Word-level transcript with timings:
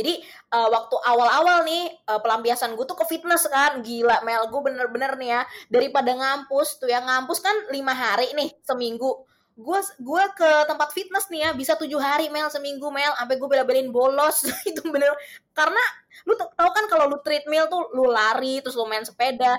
Jadi 0.00 0.24
uh, 0.56 0.68
waktu 0.72 0.96
awal-awal 1.04 1.68
nih 1.68 1.92
uh, 2.08 2.20
pelampiasan 2.24 2.72
gue 2.72 2.88
tuh 2.88 2.96
ke 2.96 3.04
fitness 3.04 3.44
kan, 3.52 3.84
gila 3.84 4.24
Mel, 4.24 4.48
gue 4.48 4.60
bener-bener 4.64 5.12
nih 5.20 5.28
ya 5.36 5.42
daripada 5.68 6.16
ngampus 6.16 6.80
tuh 6.80 6.88
ya. 6.88 7.04
Ngampus 7.04 7.38
kan 7.44 7.56
lima 7.68 7.92
hari 7.92 8.32
nih 8.32 8.48
seminggu. 8.64 9.28
Gue 9.60 9.76
gue 10.00 10.24
ke 10.40 10.50
tempat 10.64 10.96
fitness 10.96 11.28
nih 11.28 11.44
ya 11.44 11.50
bisa 11.52 11.76
tujuh 11.76 12.00
hari 12.00 12.32
Mel 12.32 12.48
seminggu 12.48 12.88
Mel, 12.88 13.12
sampai 13.12 13.36
gue 13.36 13.48
bela-belain 13.52 13.92
bolos. 13.92 14.48
Itu 14.72 14.88
bener 14.88 15.12
karena 15.52 15.84
lu 16.24 16.34
tau 16.36 16.70
kan 16.72 16.84
kalau 16.88 17.12
lu 17.12 17.20
treadmill 17.20 17.68
tuh 17.68 17.92
lu 17.92 18.08
lari 18.08 18.64
terus 18.64 18.74
lu 18.74 18.88
main 18.88 19.04
sepeda 19.04 19.56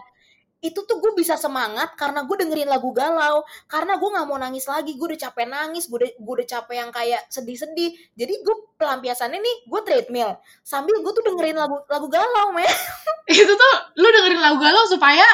itu 0.61 0.85
tuh 0.85 1.01
gue 1.01 1.11
bisa 1.17 1.33
semangat 1.41 1.97
karena 1.97 2.21
gue 2.21 2.37
dengerin 2.37 2.69
lagu 2.69 2.93
galau. 2.93 3.41
Karena 3.65 3.97
gue 3.97 4.09
nggak 4.13 4.27
mau 4.29 4.37
nangis 4.37 4.69
lagi. 4.69 4.93
Gue 4.93 5.17
udah 5.17 5.21
capek 5.27 5.49
nangis. 5.49 5.89
Gue 5.89 6.05
udah 6.05 6.11
gue 6.21 6.33
udah 6.37 6.47
capek 6.47 6.75
yang 6.77 6.89
kayak 6.93 7.21
sedih-sedih. 7.33 7.97
Jadi 8.13 8.33
gue 8.45 8.55
pelampiasannya 8.77 9.41
nih 9.41 9.55
gue 9.65 9.81
treadmill. 9.81 10.37
Sambil 10.61 11.01
gue 11.01 11.11
tuh 11.17 11.25
dengerin 11.25 11.57
lagu 11.57 11.81
lagu 11.89 12.07
galau 12.07 12.53
men. 12.53 12.69
Itu 13.41 13.53
tuh 13.57 13.75
lu 13.97 14.07
dengerin 14.13 14.41
lagu 14.41 14.57
galau 14.61 14.85
supaya 14.85 15.25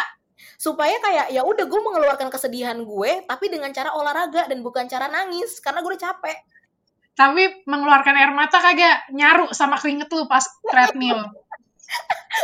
supaya 0.57 0.97
kayak 0.97 1.29
ya 1.35 1.45
udah 1.45 1.69
gue 1.69 1.81
mengeluarkan 1.85 2.33
kesedihan 2.33 2.81
gue 2.81 3.11
tapi 3.29 3.45
dengan 3.51 3.69
cara 3.69 3.93
olahraga 3.93 4.47
dan 4.47 4.63
bukan 4.63 4.87
cara 4.87 5.11
nangis. 5.11 5.59
Karena 5.59 5.83
gue 5.83 5.91
udah 5.91 6.03
capek. 6.07 6.37
Tapi 7.19 7.67
mengeluarkan 7.67 8.15
air 8.15 8.31
mata 8.31 8.63
kagak 8.63 9.11
nyaru 9.11 9.51
sama 9.51 9.75
keringet 9.75 10.07
lu 10.13 10.23
pas 10.29 10.47
treadmill 10.63 11.19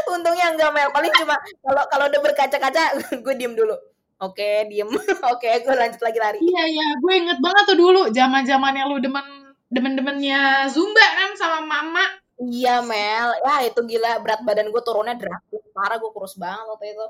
Untungnya 0.09 0.53
enggak 0.53 0.71
Mel, 0.73 0.89
paling 0.89 1.13
cuma 1.15 1.35
kalau 1.61 1.83
kalau 1.89 2.05
udah 2.09 2.21
berkaca-kaca 2.21 2.83
gue 3.25 3.33
diem 3.35 3.53
dulu. 3.53 3.75
Oke, 4.23 4.65
diem. 4.71 4.87
Oke, 5.33 5.49
gue 5.63 5.75
lanjut 5.75 6.01
lagi 6.01 6.19
lari. 6.19 6.39
Iya, 6.39 6.63
iya, 6.69 6.87
gue 6.99 7.13
inget 7.13 7.39
banget 7.43 7.63
tuh 7.67 7.77
dulu 7.77 8.01
zaman-zamannya 8.13 8.83
lu 8.87 8.97
demen 9.03 9.25
demen-demennya 9.73 10.69
Zumba 10.69 11.07
kan 11.17 11.31
sama 11.35 11.59
mama. 11.65 12.05
Iya, 12.39 12.79
Mel. 12.85 13.29
Ya, 13.43 13.55
itu 13.67 13.79
gila 13.83 14.21
berat 14.23 14.41
badan 14.47 14.71
gue 14.71 14.81
turunnya 14.85 15.17
drastis. 15.19 15.63
Parah 15.75 15.99
gue 15.99 16.11
kurus 16.13 16.39
banget 16.39 16.65
waktu 16.69 16.95
itu. 16.95 17.05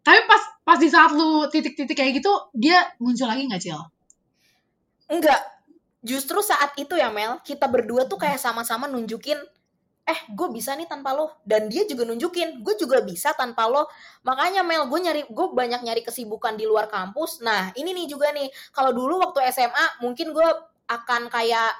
Tapi 0.00 0.20
pas 0.24 0.42
pas 0.64 0.78
di 0.80 0.88
saat 0.88 1.12
lu 1.12 1.44
titik-titik 1.52 1.92
kayak 1.92 2.24
gitu, 2.24 2.32
dia 2.56 2.88
muncul 2.98 3.28
lagi 3.28 3.44
nggak, 3.44 3.60
Cil? 3.60 3.80
Enggak. 5.12 5.40
Justru 6.00 6.40
saat 6.40 6.72
itu 6.80 6.96
ya, 6.96 7.12
Mel, 7.12 7.44
kita 7.44 7.68
berdua 7.68 8.08
tuh 8.08 8.16
kayak 8.16 8.40
sama-sama 8.40 8.88
nunjukin 8.88 9.36
eh 10.10 10.18
gue 10.26 10.48
bisa 10.50 10.74
nih 10.74 10.90
tanpa 10.90 11.14
lo. 11.14 11.38
Dan 11.46 11.70
dia 11.70 11.86
juga 11.86 12.02
nunjukin 12.02 12.66
gue 12.66 12.74
juga 12.74 12.98
bisa 13.06 13.30
tanpa 13.38 13.70
lo. 13.70 13.86
Makanya 14.26 14.66
Mel 14.66 14.90
gue 14.90 14.98
nyari 14.98 15.22
gue 15.30 15.46
banyak 15.54 15.86
nyari 15.86 16.02
kesibukan 16.02 16.58
di 16.58 16.66
luar 16.66 16.90
kampus. 16.90 17.38
Nah 17.46 17.70
ini 17.78 17.94
nih 17.94 18.06
juga 18.10 18.34
nih. 18.34 18.50
Kalau 18.74 18.90
dulu 18.90 19.22
waktu 19.22 19.46
SMA 19.54 20.02
mungkin 20.02 20.34
gue 20.34 20.48
akan 20.90 21.30
kayak 21.30 21.70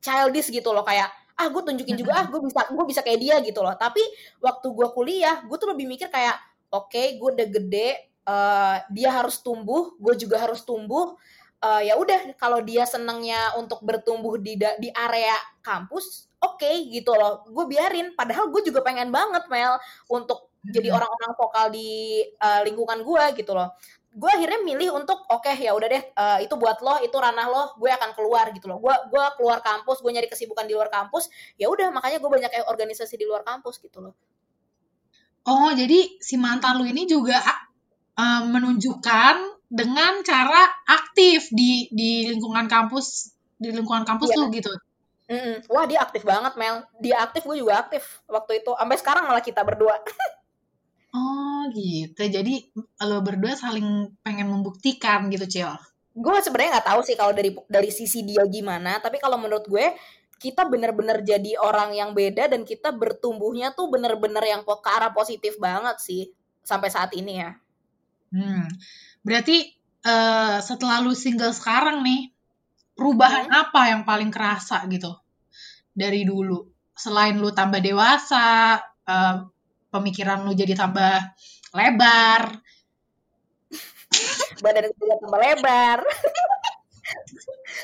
childish 0.00 0.48
gitu 0.48 0.72
loh. 0.72 0.82
Kayak 0.82 1.12
ah 1.36 1.52
gue 1.52 1.60
tunjukin 1.60 2.00
juga 2.00 2.16
ah 2.16 2.24
gue 2.24 2.40
bisa 2.40 2.64
gue 2.72 2.84
bisa 2.88 3.00
kayak 3.04 3.20
dia 3.20 3.36
gitu 3.44 3.60
loh. 3.60 3.76
Tapi 3.76 4.00
waktu 4.40 4.66
gue 4.72 4.88
kuliah 4.96 5.44
gue 5.44 5.56
tuh 5.60 5.68
lebih 5.76 5.84
mikir 5.84 6.08
kayak 6.08 6.40
oke 6.72 6.88
okay, 6.88 7.20
gue 7.20 7.28
udah 7.28 7.48
gede 7.52 7.88
uh, 8.26 8.76
dia 8.90 9.10
harus 9.14 9.40
tumbuh 9.40 9.94
gue 9.96 10.14
juga 10.18 10.42
harus 10.42 10.66
tumbuh 10.66 11.14
uh, 11.62 11.82
ya 11.82 11.94
udah 11.96 12.36
kalau 12.36 12.60
dia 12.60 12.84
senangnya 12.84 13.54
untuk 13.56 13.80
bertumbuh 13.80 14.36
di 14.36 14.56
di 14.56 14.88
area 14.92 15.34
kampus 15.64 16.28
oke 16.42 16.60
okay, 16.60 16.88
gitu 16.92 17.12
loh. 17.16 17.46
Gue 17.48 17.64
biarin. 17.66 18.12
Padahal 18.14 18.52
gue 18.52 18.62
juga 18.66 18.84
pengen 18.84 19.10
banget 19.10 19.48
Mel 19.48 19.80
untuk 20.10 20.52
jadi 20.66 20.90
hmm. 20.90 20.96
orang-orang 20.98 21.32
vokal 21.38 21.66
di 21.70 22.22
uh, 22.42 22.60
lingkungan 22.66 23.00
gue 23.02 23.24
gitu 23.42 23.52
loh. 23.54 23.74
Gue 24.16 24.32
akhirnya 24.32 24.64
milih 24.64 24.96
untuk 24.96 25.28
oke 25.28 25.44
okay, 25.44 25.60
ya 25.60 25.76
udah 25.76 25.88
deh 25.92 26.02
uh, 26.16 26.38
itu 26.40 26.54
buat 26.56 26.80
lo 26.80 26.96
itu 27.04 27.12
ranah 27.12 27.46
lo 27.52 27.62
gue 27.76 27.90
akan 27.92 28.16
keluar 28.16 28.48
gitu 28.52 28.66
loh. 28.68 28.80
Gue 28.80 28.94
gue 29.12 29.24
keluar 29.36 29.60
kampus 29.60 30.00
gue 30.00 30.10
nyari 30.12 30.28
kesibukan 30.30 30.64
di 30.64 30.72
luar 30.72 30.88
kampus 30.88 31.28
ya 31.60 31.68
udah 31.68 31.92
makanya 31.92 32.18
gue 32.20 32.30
banyak 32.30 32.50
kayak 32.50 32.66
organisasi 32.68 33.14
di 33.20 33.24
luar 33.28 33.44
kampus 33.44 33.80
gitu 33.80 34.00
loh. 34.00 34.14
Oh 35.46 35.70
jadi 35.70 36.18
si 36.18 36.34
mantan 36.40 36.82
lu 36.82 36.90
ini 36.90 37.06
juga 37.06 37.38
uh, 38.18 38.42
menunjukkan 38.50 39.55
dengan 39.66 40.22
cara 40.22 40.62
aktif 40.86 41.50
di 41.50 41.90
di 41.90 42.30
lingkungan 42.30 42.70
kampus 42.70 43.34
di 43.58 43.74
lingkungan 43.74 44.06
kampus 44.06 44.30
iya. 44.30 44.38
lu 44.38 44.46
gitu 44.54 44.72
Mm-mm. 45.26 45.66
Wah 45.66 45.84
dia 45.90 46.06
aktif 46.06 46.22
banget 46.22 46.54
Mel. 46.54 46.86
Dia 47.02 47.26
aktif, 47.26 47.42
gue 47.42 47.58
juga 47.58 47.82
aktif 47.82 48.22
waktu 48.30 48.62
itu. 48.62 48.70
Sampai 48.78 48.96
sekarang 48.98 49.26
malah 49.26 49.42
kita 49.42 49.58
berdua. 49.66 49.98
oh 51.18 51.66
gitu. 51.74 52.22
Jadi 52.22 52.70
lo 53.02 53.18
berdua 53.26 53.58
saling 53.58 54.14
pengen 54.22 54.46
membuktikan 54.46 55.26
gitu 55.34 55.50
Cil. 55.50 55.70
Gue 56.14 56.38
sebenarnya 56.40 56.78
nggak 56.78 56.88
tahu 56.94 57.00
sih 57.02 57.18
kalau 57.18 57.34
dari 57.34 57.50
dari 57.66 57.90
sisi 57.90 58.22
dia 58.22 58.46
gimana. 58.46 59.02
Tapi 59.02 59.18
kalau 59.18 59.34
menurut 59.34 59.66
gue 59.66 59.98
kita 60.38 60.68
bener-bener 60.68 61.26
jadi 61.26 61.58
orang 61.58 61.96
yang 61.96 62.14
beda 62.14 62.46
dan 62.46 62.62
kita 62.62 62.94
bertumbuhnya 62.94 63.74
tuh 63.74 63.90
bener-bener 63.90 64.44
yang 64.46 64.62
ke 64.62 64.90
arah 64.94 65.10
positif 65.10 65.58
banget 65.58 65.98
sih 65.98 66.30
sampai 66.62 66.86
saat 66.86 67.10
ini 67.18 67.42
ya. 67.42 67.50
Hmm. 68.30 68.68
Berarti 69.26 69.74
uh, 70.06 70.62
setelah 70.62 71.02
lu 71.02 71.10
single 71.18 71.50
sekarang 71.50 72.06
nih, 72.06 72.30
perubahan 72.94 73.50
hmm. 73.50 73.62
apa 73.66 73.80
yang 73.90 74.06
paling 74.06 74.30
kerasa 74.30 74.86
gitu? 74.86 75.18
Dari 75.90 76.22
dulu. 76.22 76.62
Selain 76.94 77.34
lu 77.34 77.50
tambah 77.50 77.82
dewasa 77.82 78.78
uh, 79.02 79.36
pemikiran 79.90 80.46
lu 80.46 80.54
jadi 80.54 80.78
tambah 80.78 81.34
lebar. 81.74 82.54
Badan 84.62 84.94
gue 84.94 85.16
tambah 85.18 85.40
lebar 85.42 85.98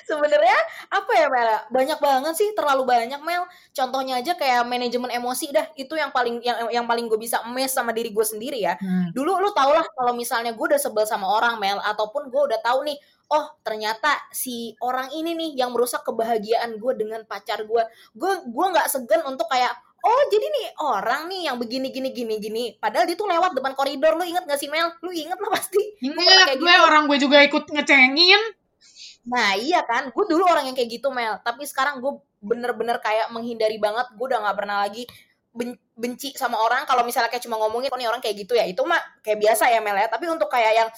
sebenarnya 0.09 0.59
apa 0.91 1.13
ya 1.15 1.27
Mel? 1.31 1.51
Banyak 1.71 1.99
banget 1.99 2.35
sih 2.39 2.49
terlalu 2.55 2.87
banyak 2.87 3.21
Mel. 3.23 3.45
Contohnya 3.75 4.19
aja 4.21 4.33
kayak 4.35 4.67
manajemen 4.67 5.11
emosi 5.11 5.51
dah. 5.51 5.67
Itu 5.75 5.99
yang 5.99 6.11
paling 6.15 6.43
yang 6.43 6.71
yang 6.71 6.87
paling 6.87 7.07
gue 7.11 7.19
bisa 7.19 7.43
mes 7.51 7.71
sama 7.71 7.91
diri 7.95 8.11
gue 8.11 8.27
sendiri 8.27 8.59
ya. 8.63 8.75
Hmm. 8.79 9.15
dulu 9.15 9.39
lu 9.39 9.51
tau 9.55 9.71
lah 9.75 9.85
kalau 9.95 10.17
misalnya 10.17 10.55
gue 10.55 10.67
udah 10.75 10.81
sebel 10.81 11.05
sama 11.07 11.29
orang 11.29 11.59
Mel 11.59 11.79
ataupun 11.83 12.31
gue 12.31 12.43
udah 12.53 12.61
tahu 12.63 12.87
nih 12.87 12.99
oh 13.33 13.47
ternyata 13.65 14.13
si 14.29 14.77
orang 14.85 15.09
ini 15.17 15.33
nih 15.33 15.65
yang 15.65 15.73
merusak 15.73 16.05
kebahagiaan 16.05 16.77
gue 16.77 16.93
dengan 16.97 17.25
pacar 17.25 17.65
gue. 17.65 17.83
Gue 18.15 18.33
gue 18.45 18.67
nggak 18.73 18.89
segan 18.91 19.25
untuk 19.25 19.49
kayak 19.49 19.73
oh 20.03 20.23
jadi 20.29 20.47
nih 20.51 20.67
orang 20.83 21.31
nih 21.31 21.41
yang 21.49 21.57
begini 21.57 21.89
gini 21.95 22.11
gini 22.11 22.35
gini. 22.43 22.65
Padahal 22.77 23.07
dia 23.07 23.17
tuh 23.17 23.31
lewat 23.31 23.55
depan 23.57 23.73
koridor. 23.73 24.19
Lu 24.19 24.25
inget 24.27 24.45
gak 24.45 24.59
sih 24.59 24.69
Mel? 24.69 24.93
Lu 25.01 25.15
inget 25.15 25.39
lah 25.39 25.51
pasti? 25.55 25.81
Inget 26.03 26.59
gue 26.59 26.67
gitu. 26.67 26.87
orang 26.87 27.07
gue 27.07 27.19
juga 27.23 27.39
ikut 27.41 27.71
ngecengin 27.71 28.62
nah 29.23 29.55
iya 29.55 29.87
kan? 29.87 30.11
Gue 30.11 30.25
dulu 30.27 30.43
orang 30.47 30.67
yang 30.67 30.77
kayak 30.77 30.91
gitu 30.99 31.09
Mel. 31.15 31.39
Tapi 31.43 31.63
sekarang 31.67 32.03
gue 32.03 32.19
bener-bener 32.43 32.99
kayak 32.99 33.31
menghindari 33.31 33.79
banget. 33.79 34.11
Gue 34.19 34.27
udah 34.31 34.43
nggak 34.43 34.57
pernah 34.59 34.83
lagi 34.83 35.07
benci 35.93 36.33
sama 36.33 36.57
orang. 36.57 36.89
Kalau 36.89 37.05
misalnya 37.05 37.29
kayak 37.29 37.45
cuma 37.45 37.61
ngomongin 37.61 37.93
kok 37.93 38.01
nih 38.01 38.09
orang 38.09 38.25
kayak 38.25 38.37
gitu 38.41 38.57
ya. 38.57 38.65
Itu 38.65 38.83
mah 38.89 38.99
kayak 39.21 39.39
biasa 39.39 39.69
ya 39.69 39.79
Mel 39.85 39.95
ya. 39.95 40.09
Tapi 40.09 40.25
untuk 40.27 40.49
kayak 40.49 40.73
yang 40.75 40.89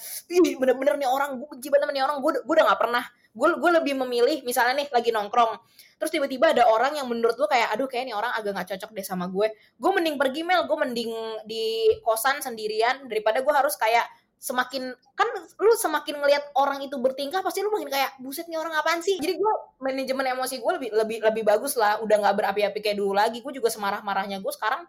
bener-bener 0.57 0.95
nih 0.95 1.09
orang 1.11 1.37
gue 1.37 1.47
benci 1.53 1.67
banget 1.69 1.91
nih 1.91 2.03
orang. 2.07 2.17
Gue 2.23 2.39
gue 2.39 2.53
udah 2.55 2.65
nggak 2.71 2.81
pernah. 2.81 3.03
Gue 3.35 3.49
gue 3.59 3.71
lebih 3.77 3.93
memilih 3.99 4.41
misalnya 4.47 4.79
nih 4.81 4.87
lagi 4.89 5.11
nongkrong. 5.11 5.59
Terus 5.99 6.11
tiba-tiba 6.11 6.55
ada 6.55 6.65
orang 6.71 6.95
yang 6.95 7.07
menurut 7.11 7.35
gue 7.35 7.47
kayak 7.51 7.75
aduh 7.75 7.87
kayak 7.87 8.07
nih 8.07 8.15
orang 8.15 8.31
agak 8.31 8.55
nggak 8.55 8.67
cocok 8.73 8.89
deh 8.95 9.05
sama 9.05 9.27
gue. 9.27 9.47
Gue 9.75 9.91
mending 9.91 10.15
pergi 10.15 10.41
Mel. 10.47 10.63
Gue 10.65 10.77
mending 10.79 11.11
di 11.43 11.91
kosan 12.01 12.39
sendirian. 12.39 13.05
Daripada 13.11 13.43
gue 13.43 13.53
harus 13.53 13.75
kayak 13.75 14.07
semakin 14.45 14.93
kan 15.17 15.27
lu 15.57 15.73
semakin 15.73 16.21
ngelihat 16.21 16.53
orang 16.53 16.85
itu 16.85 17.01
bertingkah 17.01 17.41
pasti 17.41 17.65
lu 17.65 17.73
makin 17.73 17.89
kayak 17.89 18.13
buset 18.21 18.45
nih 18.45 18.61
orang 18.61 18.77
apaan 18.77 19.01
sih? 19.01 19.17
Jadi 19.17 19.41
gue 19.41 19.53
manajemen 19.81 20.37
emosi 20.37 20.61
gue 20.61 20.71
lebih 20.77 20.89
lebih 20.93 21.17
lebih 21.25 21.43
bagus 21.49 21.73
lah. 21.81 21.97
Udah 22.05 22.21
nggak 22.21 22.35
berapi-api 22.37 22.77
kayak 22.77 23.01
dulu 23.01 23.17
lagi 23.17 23.41
gue 23.41 23.53
juga 23.57 23.73
semarah-marahnya 23.73 24.37
gue 24.37 24.53
sekarang 24.53 24.85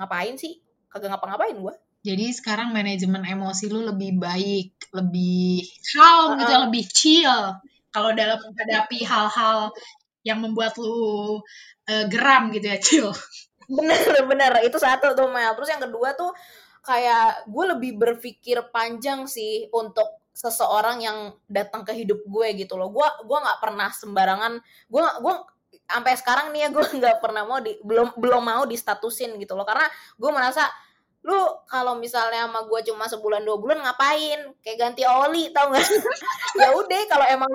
ngapain 0.00 0.40
sih? 0.40 0.56
Kagak 0.88 1.12
ngapa-ngapain 1.12 1.56
gue 1.60 1.74
jadi 2.02 2.34
sekarang 2.34 2.74
manajemen 2.74 3.22
emosi 3.22 3.70
lu 3.70 3.86
lebih 3.86 4.18
baik 4.18 4.90
lebih 4.90 5.62
calm 5.86 6.34
uh, 6.34 6.38
gitu 6.42 6.52
lebih 6.66 6.84
chill. 6.90 7.38
Kalau 7.94 8.10
dalam 8.10 8.42
menghadapi 8.42 9.06
hal-hal 9.06 9.70
yang 10.26 10.42
membuat 10.42 10.74
lu 10.82 11.38
uh, 11.86 12.04
geram 12.10 12.50
gitu 12.50 12.66
ya 12.66 12.78
chill. 12.82 13.10
Bener 13.70 14.26
bener. 14.26 14.50
Itu 14.66 14.82
satu 14.82 15.14
tuh 15.14 15.30
Mel. 15.30 15.54
Terus 15.54 15.70
yang 15.70 15.82
kedua 15.86 16.18
tuh 16.18 16.34
kayak 16.82 17.46
gue 17.46 17.64
lebih 17.78 17.92
berpikir 17.96 18.58
panjang 18.74 19.30
sih 19.30 19.70
untuk 19.70 20.22
seseorang 20.34 20.98
yang 21.04 21.18
datang 21.46 21.86
ke 21.86 21.94
hidup 21.94 22.20
gue 22.26 22.48
gitu 22.58 22.74
loh. 22.74 22.90
Gue 22.90 23.06
gue 23.22 23.38
nggak 23.38 23.60
pernah 23.62 23.88
sembarangan. 23.94 24.52
Gue 24.90 25.04
gue 25.22 25.34
sampai 25.86 26.12
sekarang 26.18 26.50
nih 26.50 26.66
ya 26.66 26.68
gue 26.74 26.84
nggak 27.00 27.18
pernah 27.22 27.46
mau 27.46 27.62
di 27.62 27.78
belum 27.80 28.18
belum 28.18 28.42
mau 28.42 28.62
distatusin 28.66 29.38
gitu 29.38 29.54
loh. 29.54 29.64
Karena 29.64 29.86
gue 30.18 30.30
merasa 30.34 30.66
lu 31.22 31.38
kalau 31.70 31.94
misalnya 32.02 32.50
sama 32.50 32.66
gue 32.66 32.80
cuma 32.90 33.06
sebulan 33.06 33.46
dua 33.46 33.56
bulan 33.62 33.78
ngapain? 33.86 34.50
Kayak 34.64 34.78
ganti 34.82 35.06
oli 35.06 35.54
tau 35.54 35.70
gak 35.70 35.86
ya 36.60 36.74
udah 36.74 37.00
kalau 37.06 37.26
emang 37.30 37.52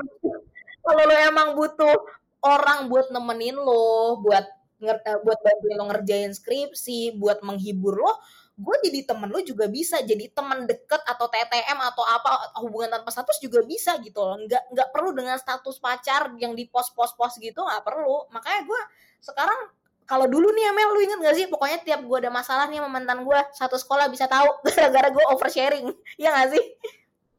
kalau 0.87 1.03
lo 1.03 1.15
emang 1.19 1.49
butuh 1.51 1.99
orang 2.47 2.87
buat 2.87 3.11
nemenin 3.11 3.59
lo 3.59 4.23
buat 4.23 4.47
eh, 4.79 5.19
buat 5.19 5.39
bantuin 5.43 5.75
lo 5.75 5.85
ngerjain 5.91 6.31
skripsi 6.31 7.19
buat 7.19 7.43
menghibur 7.43 7.99
lo 7.99 8.13
gue 8.57 8.75
jadi 8.89 9.05
temen 9.05 9.29
lu 9.29 9.37
juga 9.45 9.69
bisa 9.69 10.01
jadi 10.01 10.33
temen 10.33 10.65
deket 10.65 10.97
atau 11.05 11.29
TTM 11.29 11.77
atau 11.77 12.01
apa 12.01 12.57
hubungan 12.65 12.89
tanpa 12.89 13.13
status 13.13 13.37
juga 13.37 13.61
bisa 13.61 14.01
gitu 14.01 14.17
loh. 14.17 14.41
Nggak 14.41 14.63
nggak 14.73 14.89
perlu 14.89 15.13
dengan 15.13 15.37
status 15.37 15.77
pacar 15.77 16.33
yang 16.41 16.57
di 16.57 16.65
pos 16.65 16.89
pos 16.89 17.13
pos 17.13 17.37
gitu 17.37 17.61
nggak 17.61 17.85
perlu. 17.85 18.25
Makanya 18.33 18.65
gue 18.65 18.81
sekarang 19.21 19.77
kalau 20.09 20.25
dulu 20.25 20.49
nih 20.55 20.71
Amel 20.71 20.89
lu 20.95 20.99
inget 21.03 21.19
gak 21.19 21.35
sih? 21.35 21.45
Pokoknya 21.51 21.83
tiap 21.83 22.01
gue 22.01 22.17
ada 22.17 22.31
masalah 22.31 22.65
nih 22.71 22.79
sama 22.79 22.89
mantan 22.95 23.27
gue 23.27 23.39
satu 23.51 23.75
sekolah 23.75 24.07
bisa 24.07 24.25
tahu 24.25 24.47
gara-gara 24.73 25.11
gue 25.11 25.25
oversharing. 25.35 25.87
Ya 26.15 26.31
gak 26.33 26.55
sih 26.55 26.63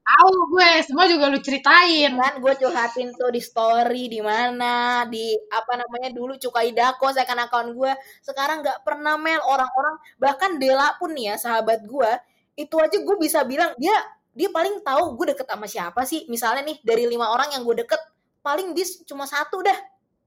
tahu 0.08 0.56
gue 0.56 0.68
semua 0.88 1.04
juga 1.04 1.28
lu 1.28 1.38
ceritain. 1.44 2.12
Kan 2.16 2.40
gue 2.40 2.52
curhatin 2.56 3.12
tuh 3.12 3.28
di 3.28 3.40
story 3.44 4.08
di 4.08 4.20
mana 4.24 5.04
di 5.04 5.36
apa 5.52 5.76
namanya 5.76 6.08
dulu 6.16 6.40
cukai 6.40 6.72
dako 6.72 7.12
saya 7.12 7.28
kan 7.28 7.36
akun 7.44 7.76
gue 7.76 7.92
sekarang 8.24 8.64
nggak 8.64 8.82
pernah 8.82 9.20
Mel. 9.20 9.40
Orang-orang 9.44 10.00
bahkan 10.16 10.56
Dela 10.56 10.96
pun 10.96 11.12
nih 11.12 11.32
ya 11.32 11.36
sahabat 11.36 11.84
gue 11.84 12.10
itu 12.58 12.74
aja 12.80 12.96
gue 12.96 13.16
bisa 13.20 13.44
bilang 13.44 13.70
dia 13.78 13.94
dia 14.32 14.48
paling 14.50 14.82
tahu 14.82 15.14
gue 15.20 15.36
deket 15.36 15.46
sama 15.46 15.66
siapa 15.68 16.00
sih. 16.08 16.24
Misalnya 16.32 16.64
nih 16.64 16.80
dari 16.80 17.04
lima 17.04 17.28
orang 17.28 17.52
yang 17.52 17.62
gue 17.68 17.84
deket 17.84 18.00
paling 18.40 18.72
dia 18.72 18.88
cuma 19.04 19.28
satu 19.28 19.60
dah. 19.60 19.76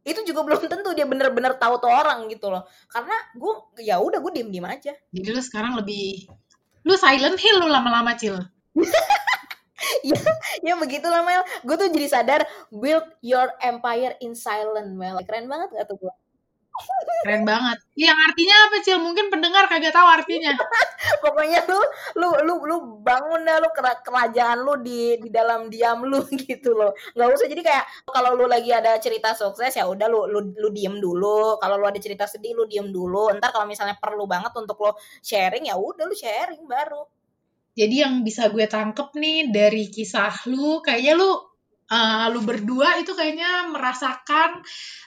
Itu 0.06 0.22
juga 0.24 0.42
belum 0.46 0.62
tentu 0.70 0.94
dia 0.94 1.10
bener-bener 1.10 1.58
tahu 1.58 1.82
tuh 1.82 1.90
orang 1.90 2.30
gitu 2.30 2.54
loh. 2.54 2.70
Karena 2.86 3.18
gue 3.34 3.54
ya 3.82 3.98
udah 3.98 4.22
gue 4.22 4.32
diem 4.38 4.50
diem 4.54 4.68
aja. 4.70 4.94
Jadi 5.10 5.28
lu 5.34 5.42
sekarang 5.42 5.74
lebih 5.82 6.30
lu 6.82 6.98
silent 6.98 7.38
hill 7.38 7.62
lu 7.62 7.70
lama-lama 7.70 8.18
cil 8.18 8.42
ya 10.10 10.22
ya 10.62 10.74
begitulah 10.78 11.22
Mel. 11.26 11.44
Gue 11.66 11.76
tuh 11.78 11.90
jadi 11.90 12.08
sadar 12.08 12.42
build 12.70 13.06
your 13.22 13.52
empire 13.62 14.16
in 14.22 14.34
silent 14.34 14.94
Mel. 14.96 15.20
Keren 15.26 15.50
banget 15.50 15.70
gak 15.74 15.88
tuh 15.90 15.98
gue 16.02 16.14
keren 17.22 17.46
banget. 17.46 17.78
Yang 17.94 18.18
artinya 18.32 18.56
apa 18.66 18.76
cil? 18.82 18.98
Mungkin 18.98 19.26
pendengar 19.30 19.70
kagak 19.70 19.94
tahu 19.94 20.08
artinya. 20.10 20.58
Pokoknya 21.24 21.62
lu 21.70 21.80
lu 22.18 22.30
lu 22.42 22.54
lu 22.66 22.78
bangun 23.06 23.46
dah 23.46 23.62
lu 23.62 23.70
kerajaan 23.78 24.66
lu 24.66 24.74
di 24.82 25.22
di 25.22 25.30
dalam 25.30 25.70
diam 25.70 26.02
lu 26.02 26.26
gitu 26.50 26.74
loh. 26.74 26.98
Nggak 27.14 27.28
usah 27.38 27.48
jadi 27.48 27.62
kayak 27.62 27.86
kalau 28.10 28.34
lu 28.34 28.50
lagi 28.50 28.74
ada 28.74 28.98
cerita 28.98 29.38
sukses 29.38 29.70
ya 29.78 29.86
udah 29.86 30.08
lu 30.10 30.26
lu 30.26 30.40
lu 30.58 30.70
diem 30.74 30.98
dulu. 30.98 31.62
Kalau 31.62 31.78
lu 31.78 31.86
ada 31.86 32.00
cerita 32.02 32.26
sedih 32.26 32.58
lu 32.58 32.66
diem 32.66 32.90
dulu. 32.90 33.30
Ntar 33.38 33.54
kalau 33.54 33.70
misalnya 33.70 33.96
perlu 34.02 34.26
banget 34.26 34.52
untuk 34.58 34.78
lo 34.82 34.98
sharing 35.22 35.70
ya 35.70 35.78
udah 35.78 36.06
lu 36.10 36.16
sharing 36.18 36.66
baru 36.66 37.06
jadi 37.72 38.08
yang 38.08 38.28
bisa 38.28 38.52
gue 38.52 38.68
tangkep 38.68 39.16
nih 39.16 39.48
dari 39.48 39.88
kisah 39.88 40.44
lu, 40.52 40.84
kayaknya 40.84 41.16
lu 41.16 41.32
uh, 41.92 42.28
lu 42.32 42.44
berdua 42.44 43.00
itu 43.00 43.16
kayaknya 43.16 43.72
merasakan 43.72 44.60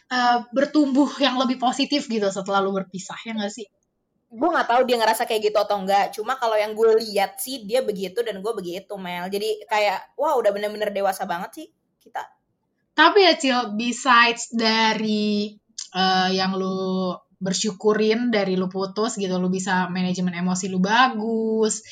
uh, 0.09 0.49
bertumbuh 0.49 1.09
yang 1.21 1.37
lebih 1.37 1.61
positif 1.61 2.09
gitu 2.09 2.25
setelah 2.33 2.65
lu 2.65 2.73
berpisah 2.73 3.17
ya 3.25 3.37
gak 3.37 3.53
sih? 3.53 3.69
Gue 4.35 4.51
nggak 4.51 4.67
tahu 4.67 4.83
dia 4.83 4.99
ngerasa 4.99 5.31
kayak 5.31 5.53
gitu 5.53 5.59
atau 5.61 5.79
enggak. 5.79 6.11
Cuma 6.11 6.35
kalau 6.41 6.59
yang 6.59 6.75
gue 6.75 6.99
lihat 7.07 7.39
sih 7.39 7.63
dia 7.69 7.87
begitu 7.87 8.19
dan 8.25 8.43
gue 8.43 8.53
begitu 8.57 8.97
Mel. 8.99 9.31
Jadi 9.31 9.63
kayak 9.71 10.17
wah 10.19 10.35
udah 10.35 10.51
bener-bener 10.51 10.91
dewasa 10.91 11.23
banget 11.23 11.51
sih 11.55 11.67
kita. 12.03 12.25
Tapi 12.99 13.27
ya 13.27 13.35
Cil, 13.39 13.79
besides 13.79 14.51
dari 14.51 15.55
uh, 15.95 16.31
yang 16.35 16.59
lu 16.59 17.15
bersyukurin 17.39 18.35
dari 18.35 18.59
lu 18.59 18.67
putus 18.67 19.21
gitu, 19.21 19.39
lu 19.39 19.53
bisa 19.53 19.87
manajemen 19.87 20.35
emosi 20.35 20.67
lu 20.67 20.83
bagus 20.83 21.85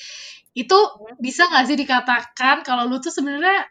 itu 0.53 0.79
bisa 1.17 1.49
gak 1.49 1.65
sih 1.65 1.77
dikatakan 1.81 2.61
kalau 2.61 2.85
lu 2.85 3.01
tuh 3.01 3.09
sebenarnya 3.09 3.65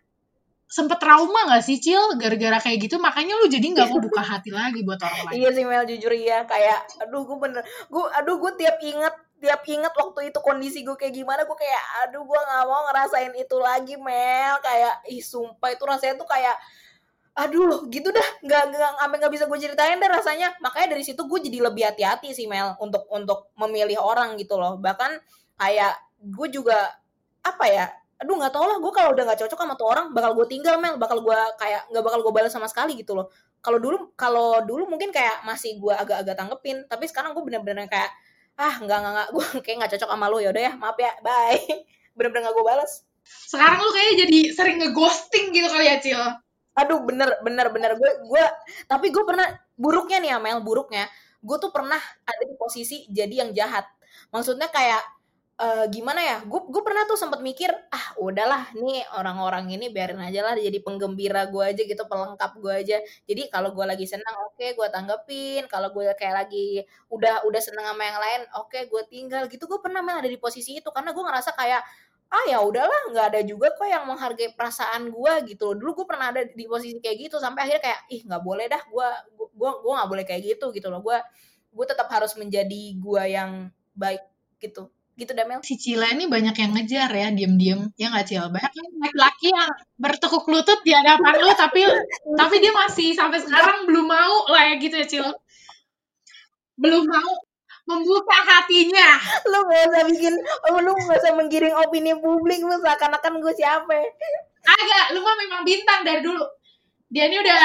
sempet 0.71 1.03
trauma 1.03 1.51
gak 1.51 1.67
sih 1.67 1.77
Cil 1.77 2.17
gara-gara 2.17 2.57
kayak 2.63 2.89
gitu? 2.89 2.95
Makanya 2.97 3.37
lu 3.37 3.51
jadi 3.51 3.61
nggak 3.61 3.87
mau 3.91 3.99
buka 4.07 4.23
hati 4.23 4.49
lagi 4.49 4.81
buat 4.81 4.97
orang 5.03 5.29
lain. 5.29 5.33
Iya 5.37 5.49
sih 5.51 5.63
Mel 5.67 5.83
jujur 5.85 6.13
ya 6.15 6.47
kayak 6.47 6.79
aduh 7.03 7.27
gue 7.27 7.37
bener 7.37 7.61
gue 7.61 8.03
aduh 8.17 8.35
gue 8.39 8.51
tiap 8.55 8.79
inget 8.79 9.15
tiap 9.41 9.61
inget 9.65 9.93
waktu 9.93 10.29
itu 10.29 10.39
kondisi 10.41 10.85
gue 10.85 10.93
kayak 10.95 11.17
gimana 11.17 11.41
gue 11.43 11.57
kayak 11.57 11.83
aduh 12.07 12.21
gue 12.23 12.39
nggak 12.39 12.65
mau 12.65 12.81
ngerasain 12.89 13.33
itu 13.35 13.55
lagi 13.59 13.95
Mel. 13.99 14.55
Kayak 14.63 14.93
ih 15.11 15.21
sumpah 15.21 15.69
itu 15.69 15.83
rasanya 15.85 16.15
tuh 16.17 16.29
kayak 16.31 16.55
aduh 17.35 17.85
gitu 17.91 18.09
dah. 18.09 18.27
Nggak 18.41 18.61
nggak 18.73 18.91
sampai 18.95 19.17
nggak 19.21 19.33
bisa 19.37 19.45
gue 19.45 19.59
ceritain 19.59 19.99
deh 19.99 20.09
rasanya. 20.09 20.55
Makanya 20.63 20.97
dari 20.97 21.03
situ 21.05 21.21
gue 21.27 21.39
jadi 21.45 21.67
lebih 21.67 21.83
hati-hati 21.83 22.33
sih 22.33 22.49
Mel 22.49 22.73
untuk 22.81 23.05
untuk 23.11 23.53
memilih 23.59 23.99
orang 23.99 24.33
gitu 24.39 24.55
loh. 24.55 24.79
Bahkan 24.79 25.19
kayak 25.59 25.93
gue 26.21 26.47
juga 26.53 26.77
apa 27.41 27.65
ya 27.65 27.89
aduh 28.21 28.37
nggak 28.37 28.53
tau 28.53 28.69
lah 28.69 28.77
gue 28.77 28.91
kalau 28.93 29.09
udah 29.17 29.23
nggak 29.33 29.39
cocok 29.41 29.57
sama 29.57 29.73
tuh 29.73 29.89
orang 29.89 30.13
bakal 30.13 30.37
gue 30.37 30.45
tinggal 30.45 30.77
mel. 30.77 30.93
Bakal 31.01 31.25
gue 31.25 31.39
kayak 31.57 31.89
nggak 31.89 32.03
bakal 32.05 32.19
gue 32.21 32.33
balas 32.37 32.53
sama 32.53 32.69
sekali 32.69 32.93
gitu 32.93 33.17
loh. 33.17 33.33
Kalau 33.65 33.81
dulu 33.81 34.13
kalau 34.13 34.61
dulu 34.61 34.85
mungkin 34.85 35.09
kayak 35.09 35.41
masih 35.41 35.81
gue 35.81 35.89
agak-agak 35.89 36.37
tanggepin 36.37 36.85
tapi 36.85 37.09
sekarang 37.09 37.33
gue 37.33 37.41
bener-bener 37.41 37.89
kayak 37.89 38.13
ah 38.61 38.77
nggak 38.77 38.97
nggak 39.01 39.13
nggak 39.17 39.29
gue 39.33 39.45
kayak 39.65 39.77
nggak 39.81 39.91
cocok 39.97 40.09
sama 40.13 40.25
lo 40.29 40.37
ya 40.37 40.53
udah 40.53 40.63
ya 40.69 40.73
maaf 40.77 40.97
ya 41.01 41.11
bye. 41.25 41.57
Bener-bener 42.17 42.41
nggak 42.45 42.55
gue 42.61 42.65
balas. 42.69 42.91
Sekarang 43.25 43.81
lu 43.81 43.89
kayaknya 43.89 44.15
jadi 44.29 44.39
sering 44.53 44.77
ngeghosting 44.85 45.45
gitu 45.49 45.67
kali 45.73 45.85
ya 45.89 45.97
Cil. 45.97 46.21
Aduh 46.77 47.01
bener 47.01 47.41
bener 47.41 47.73
bener. 47.73 47.91
Gue 47.97 48.11
gue 48.21 48.43
tapi 48.85 49.09
gue 49.09 49.23
pernah 49.25 49.49
buruknya 49.73 50.21
nih 50.21 50.31
Amel 50.37 50.61
buruknya. 50.61 51.09
Gue 51.41 51.57
tuh 51.57 51.73
pernah 51.73 51.97
ada 52.21 52.43
di 52.45 52.53
posisi 52.53 53.09
jadi 53.09 53.45
yang 53.45 53.51
jahat. 53.57 53.89
Maksudnya 54.29 54.69
kayak 54.69 55.01
uh, 55.61 55.85
gimana 55.93 56.19
ya? 56.19 56.37
Gue 56.43 56.65
gue 56.67 56.81
pernah 56.81 57.05
tuh 57.05 57.15
sempat 57.15 57.39
mikir 57.45 57.69
ah 57.93 58.17
udahlah 58.17 58.73
nih 58.73 59.05
orang-orang 59.15 59.69
ini 59.77 59.93
biarin 59.93 60.17
aja 60.19 60.41
lah 60.41 60.57
jadi 60.57 60.81
penggembira 60.81 61.47
gue 61.53 61.63
aja 61.63 61.81
gitu 61.85 62.03
pelengkap 62.09 62.51
gue 62.57 62.73
aja. 62.73 62.97
Jadi 63.29 63.41
kalau 63.53 63.69
gue 63.77 63.85
lagi 63.85 64.05
senang 64.09 64.33
oke 64.49 64.57
okay, 64.57 64.73
gue 64.73 64.87
tanggepin. 64.89 65.63
Kalau 65.69 65.93
gue 65.93 66.09
kayak 66.17 66.35
lagi 66.45 66.81
udah 67.13 67.45
udah 67.45 67.61
seneng 67.61 67.85
sama 67.85 68.03
yang 68.03 68.19
lain 68.19 68.41
oke 68.57 68.73
okay, 68.73 68.81
gue 68.89 69.01
tinggal. 69.07 69.45
Gitu 69.45 69.63
gue 69.69 69.79
pernah 69.79 70.01
malah 70.01 70.25
ada 70.25 70.31
di 70.31 70.39
posisi 70.41 70.81
itu. 70.81 70.89
Karena 70.89 71.13
gue 71.13 71.23
ngerasa 71.23 71.53
kayak 71.53 71.81
ah 72.31 72.43
ya 72.47 72.63
udahlah 72.63 73.11
nggak 73.11 73.25
ada 73.35 73.41
juga 73.43 73.75
kok 73.75 73.83
yang 73.83 74.07
menghargai 74.07 74.55
perasaan 74.55 75.11
gue 75.11 75.33
gitu 75.51 75.75
dulu 75.75 75.99
gue 75.99 76.07
pernah 76.07 76.31
ada 76.31 76.47
di 76.47 76.63
posisi 76.63 76.95
kayak 77.03 77.27
gitu 77.27 77.43
sampai 77.43 77.67
akhirnya 77.67 77.83
kayak 77.83 77.99
ih 78.07 78.21
nggak 78.23 78.39
boleh 78.39 78.71
dah 78.71 78.79
gue 78.87 79.07
gue 79.35 79.71
gue 79.83 79.91
nggak 79.91 80.09
boleh 80.09 80.23
kayak 80.25 80.41
gitu 80.57 80.71
gitu 80.73 80.87
loh. 80.89 81.03
Gue 81.05 81.19
gue 81.71 81.85
tetap 81.87 82.07
harus 82.11 82.35
menjadi 82.39 82.81
gue 82.99 83.23
yang 83.31 83.71
baik 83.95 84.23
gitu 84.61 84.91
gitu 85.19 85.31
Damel. 85.35 85.59
Si 85.61 85.75
Cila 85.77 86.07
ini 86.11 86.25
banyak 86.25 86.55
yang 86.55 86.71
ngejar 86.75 87.11
ya 87.11 87.27
diem-diem. 87.29 87.91
Ya 87.99 88.09
nggak 88.09 88.25
Cil? 88.31 88.45
Banyak 88.47 88.71
kan 88.71 88.85
laki-laki 89.03 89.47
yang 89.51 89.71
bertekuk 89.99 90.45
lutut 90.47 90.79
di 90.81 90.91
hadapan 90.95 91.33
lu 91.41 91.51
tapi 91.53 91.83
tapi 92.39 92.55
dia 92.63 92.73
masih 92.73 93.13
sampai 93.13 93.39
sekarang 93.43 93.85
belum 93.85 94.07
mau 94.07 94.49
lah 94.49 94.71
ya 94.71 94.75
gitu 94.79 94.95
ya 94.95 95.07
Cil. 95.07 95.27
Belum 96.79 97.05
mau 97.05 97.31
membuka 97.85 98.37
hatinya. 98.39 99.19
Lu 99.51 99.67
gak 99.67 99.81
usah 99.91 100.03
bikin 100.07 100.33
lu 100.81 100.91
gak 100.95 101.19
usah 101.19 101.33
menggiring 101.35 101.75
opini 101.75 102.15
publik 102.17 102.63
lu 102.63 102.75
seakan-akan 102.79 103.43
gue 103.43 103.53
siapa 103.53 103.97
agak 104.61 105.05
lu 105.17 105.25
mah 105.25 105.35
memang 105.37 105.61
bintang 105.65 106.01
dari 106.05 106.21
dulu. 106.21 106.45
Dia 107.11 107.27
ini 107.27 107.43
udah 107.43 107.57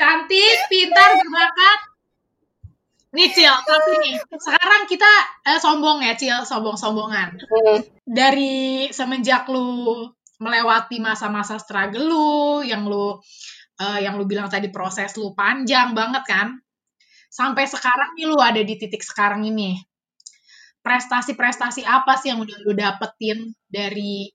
cantik 0.00 0.56
pintar 0.72 1.20
berbakat 1.20 1.93
Nih 3.14 3.30
Cil, 3.30 3.54
tapi 3.62 3.92
nih 4.02 4.18
sekarang 4.26 4.90
kita 4.90 5.12
eh, 5.46 5.62
sombong 5.62 6.02
ya 6.02 6.18
Cil, 6.18 6.42
sombong-sombongan. 6.42 7.38
Hmm. 7.38 7.78
Dari 8.02 8.90
semenjak 8.90 9.46
lu 9.46 10.02
melewati 10.42 10.98
masa-masa 10.98 11.62
struggle 11.62 12.10
lu, 12.10 12.66
yang 12.66 12.90
lu 12.90 13.14
uh, 13.78 13.98
yang 14.02 14.18
lu 14.18 14.26
bilang 14.26 14.50
tadi 14.50 14.66
proses 14.66 15.14
lu 15.14 15.30
panjang 15.30 15.94
banget 15.94 16.26
kan, 16.26 16.58
sampai 17.30 17.70
sekarang 17.70 18.18
nih 18.18 18.26
lu 18.26 18.38
ada 18.42 18.58
di 18.58 18.74
titik 18.74 19.06
sekarang 19.06 19.46
ini. 19.46 19.78
Prestasi-prestasi 20.82 21.86
apa 21.86 22.18
sih 22.18 22.34
yang 22.34 22.42
udah 22.42 22.58
lu 22.66 22.74
dapetin 22.74 23.54
dari 23.70 24.26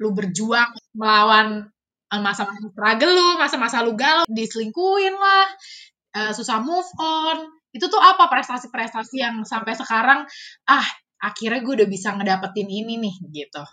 lu 0.00 0.16
berjuang 0.16 0.96
melawan 0.96 1.68
eh, 2.08 2.22
masa-masa 2.24 2.72
struggle 2.72 3.12
lu, 3.12 3.28
masa-masa 3.36 3.76
lu 3.84 3.92
galau, 4.00 4.24
diselingkuin 4.32 5.12
lah, 5.12 5.46
uh, 6.16 6.32
susah 6.32 6.58
move 6.64 6.88
on, 6.96 7.52
itu 7.72 7.88
tuh 7.88 8.00
apa 8.00 8.28
prestasi-prestasi 8.28 9.16
yang 9.20 9.36
sampai 9.48 9.72
sekarang 9.72 10.28
ah 10.68 10.86
akhirnya 11.22 11.64
gue 11.64 11.74
udah 11.82 11.88
bisa 11.88 12.12
ngedapetin 12.12 12.68
ini 12.68 13.00
nih 13.00 13.16
gitu. 13.32 13.64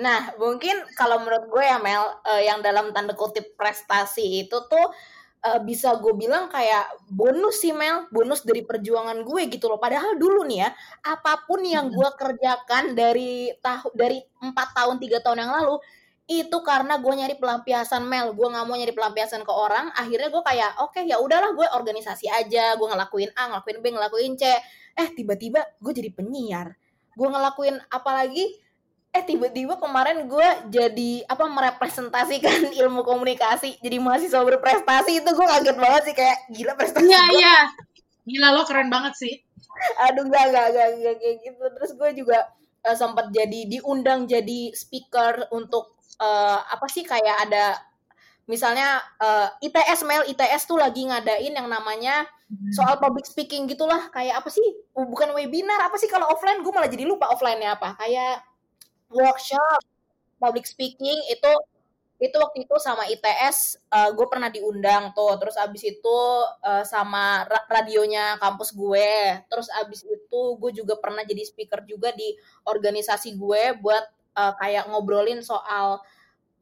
Nah 0.00 0.32
mungkin 0.40 0.80
kalau 0.96 1.20
menurut 1.20 1.52
gue 1.52 1.64
ya 1.64 1.76
Mel 1.76 2.00
uh, 2.24 2.42
yang 2.42 2.64
dalam 2.64 2.96
tanda 2.96 3.12
kutip 3.12 3.52
prestasi 3.58 4.48
itu 4.48 4.56
tuh 4.70 4.86
uh, 5.44 5.60
bisa 5.60 5.98
gue 6.00 6.14
bilang 6.16 6.48
kayak 6.48 6.88
bonus 7.10 7.60
sih 7.60 7.74
Mel, 7.74 8.08
bonus 8.08 8.46
dari 8.46 8.64
perjuangan 8.64 9.20
gue 9.20 9.42
gitu 9.52 9.68
loh. 9.68 9.76
Padahal 9.76 10.16
dulu 10.16 10.46
nih 10.48 10.64
ya, 10.64 10.70
apa 11.04 11.44
pun 11.44 11.60
yang 11.60 11.90
gue 11.90 12.08
kerjakan 12.16 12.96
dari 12.96 13.52
tahun 13.60 13.92
dari 13.92 14.18
empat 14.40 14.68
tahun 14.72 14.96
tiga 15.02 15.18
tahun 15.20 15.44
yang 15.44 15.52
lalu 15.60 15.76
itu 16.40 16.58
karena 16.64 16.96
gue 16.96 17.12
nyari 17.12 17.36
pelampiasan 17.36 18.08
Mel. 18.08 18.32
Gue 18.32 18.48
nggak 18.48 18.64
mau 18.64 18.72
nyari 18.72 18.96
pelampiasan 18.96 19.44
ke 19.44 19.52
orang. 19.52 19.92
Akhirnya 19.92 20.32
gue 20.32 20.40
kayak 20.40 20.70
oke 20.80 20.96
okay, 20.96 21.04
ya 21.04 21.20
udahlah 21.20 21.52
gue 21.52 21.66
organisasi 21.76 22.32
aja. 22.32 22.72
Gue 22.80 22.88
ngelakuin 22.88 23.28
A 23.36 23.52
ngelakuin 23.52 23.78
B 23.84 23.84
ngelakuin 23.92 24.32
C. 24.40 24.48
Eh 24.96 25.08
tiba-tiba 25.12 25.60
gue 25.76 25.92
jadi 25.92 26.08
penyiar. 26.08 26.72
Gue 27.12 27.28
ngelakuin 27.28 27.76
apa 27.92 28.10
lagi? 28.24 28.56
Eh 29.12 29.22
tiba-tiba 29.28 29.76
kemarin 29.76 30.24
gue 30.24 30.48
jadi 30.72 31.12
apa 31.28 31.44
merepresentasikan 31.44 32.72
ilmu 32.80 33.04
komunikasi. 33.04 33.76
Jadi 33.84 33.96
mahasiswa 34.00 34.40
berprestasi 34.40 35.20
itu 35.20 35.28
gue 35.28 35.46
kaget 35.46 35.76
banget 35.76 36.02
sih. 36.08 36.14
Kayak 36.16 36.38
gila 36.48 36.72
prestasi 36.72 37.04
iya 37.04 37.22
iya. 37.36 37.56
Gila 38.24 38.48
lo 38.56 38.64
keren 38.64 38.88
banget 38.88 39.14
sih. 39.20 39.34
Aduh 40.08 40.24
gak 40.32 40.48
gak 40.48 40.66
gak, 40.72 40.88
gak 41.04 41.16
kayak 41.20 41.36
gitu. 41.44 41.64
Terus 41.76 41.90
gue 42.00 42.10
juga 42.24 42.38
uh, 42.86 42.96
sempat 42.96 43.30
jadi 43.30 43.66
diundang 43.70 44.26
jadi 44.26 44.74
speaker 44.74 45.50
untuk 45.54 46.01
uh, 46.20 46.58
apa 46.68 46.86
sih 46.90 47.06
kayak 47.06 47.48
ada 47.48 47.78
misalnya 48.50 48.98
uh, 49.22 49.48
ITS 49.62 50.02
Mel 50.02 50.26
ITS 50.26 50.66
tuh 50.66 50.76
lagi 50.76 51.06
ngadain 51.06 51.54
yang 51.54 51.68
namanya 51.70 52.26
hmm. 52.50 52.74
soal 52.74 52.98
public 52.98 53.24
speaking 53.24 53.70
gitulah. 53.70 54.10
Kayak 54.10 54.42
apa 54.42 54.50
sih? 54.50 54.66
Oh, 54.92 55.06
bukan 55.06 55.30
webinar 55.32 55.86
apa 55.86 55.96
sih? 55.96 56.10
Kalau 56.10 56.28
offline 56.28 56.60
gue 56.60 56.72
malah 56.74 56.90
jadi 56.90 57.06
lupa 57.06 57.30
offline-nya 57.30 57.78
apa. 57.78 57.94
Kayak 58.02 58.42
workshop 59.12 59.80
public 60.42 60.66
speaking 60.66 61.18
itu 61.30 61.52
itu 62.22 62.38
waktu 62.38 62.62
itu 62.62 62.74
sama 62.78 63.02
ITS 63.10 63.82
uh, 63.90 64.06
eh, 64.06 64.10
gue 64.14 64.26
pernah 64.30 64.46
diundang 64.46 65.10
tuh. 65.10 65.34
Terus 65.42 65.58
abis 65.58 65.82
itu 65.82 66.18
uh, 66.62 66.86
sama 66.86 67.42
ra 67.50 67.66
radionya 67.66 68.38
kampus 68.38 68.70
gue. 68.74 69.42
Terus 69.50 69.66
abis 69.82 70.06
itu 70.06 70.40
gue 70.58 70.70
juga 70.70 70.94
pernah 70.98 71.26
jadi 71.26 71.42
speaker 71.42 71.82
juga 71.82 72.14
di 72.14 72.34
organisasi 72.62 73.34
gue 73.34 73.74
buat 73.82 74.06
uh, 74.36 74.52
kayak 74.56 74.88
ngobrolin 74.88 75.40
soal 75.40 76.00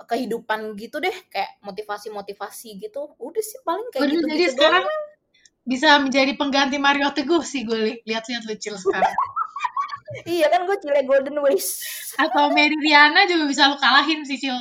kehidupan 0.01 0.81
gitu 0.81 0.97
deh 0.97 1.13
kayak 1.29 1.61
motivasi-motivasi 1.61 2.81
gitu. 2.81 3.13
Udah 3.21 3.45
sih 3.45 3.61
paling 3.63 3.89
kayak 3.93 4.09
gitu 4.09 4.27
jadi 4.27 4.45
gitu 4.49 4.55
sekarang 4.57 4.85
doang. 4.87 5.05
bisa 5.69 5.89
menjadi 6.01 6.33
pengganti 6.41 6.77
Mario 6.81 7.13
Teguh 7.13 7.45
sih 7.45 7.69
gue 7.69 8.01
lihat-lihat 8.07 8.45
lucu 8.49 8.73
sekarang. 8.75 9.15
Iya 10.27 10.51
kan 10.51 10.67
gue 10.67 10.75
cile 10.83 11.07
Golden 11.07 11.39
Ways. 11.39 11.87
Atau 12.19 12.51
Mary 12.51 12.75
Riana 12.83 13.31
juga 13.31 13.47
bisa 13.47 13.71
lu 13.71 13.79
kalahin 13.79 14.27
sih 14.27 14.43
Cil. 14.43 14.59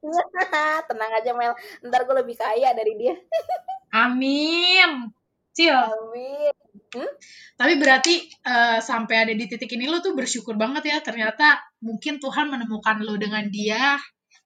Tenang 0.88 1.12
aja 1.12 1.36
Mel. 1.36 1.52
Ntar 1.84 2.08
gue 2.08 2.16
lebih 2.24 2.40
kaya 2.40 2.72
dari 2.72 2.96
dia. 2.96 3.14
Amin. 4.08 5.12
Cil. 5.52 5.76
Amin. 5.76 6.56
Hmm? 6.88 7.12
tapi 7.58 7.76
berarti 7.76 8.32
uh, 8.48 8.80
sampai 8.80 9.28
ada 9.28 9.32
di 9.36 9.44
titik 9.44 9.68
ini 9.76 9.90
lo 9.90 10.00
tuh 10.00 10.16
bersyukur 10.16 10.56
banget 10.56 10.88
ya 10.88 11.04
ternyata 11.04 11.67
mungkin 11.78 12.18
Tuhan 12.18 12.50
menemukan 12.50 13.02
lo 13.06 13.14
dengan 13.14 13.46
dia 13.50 13.98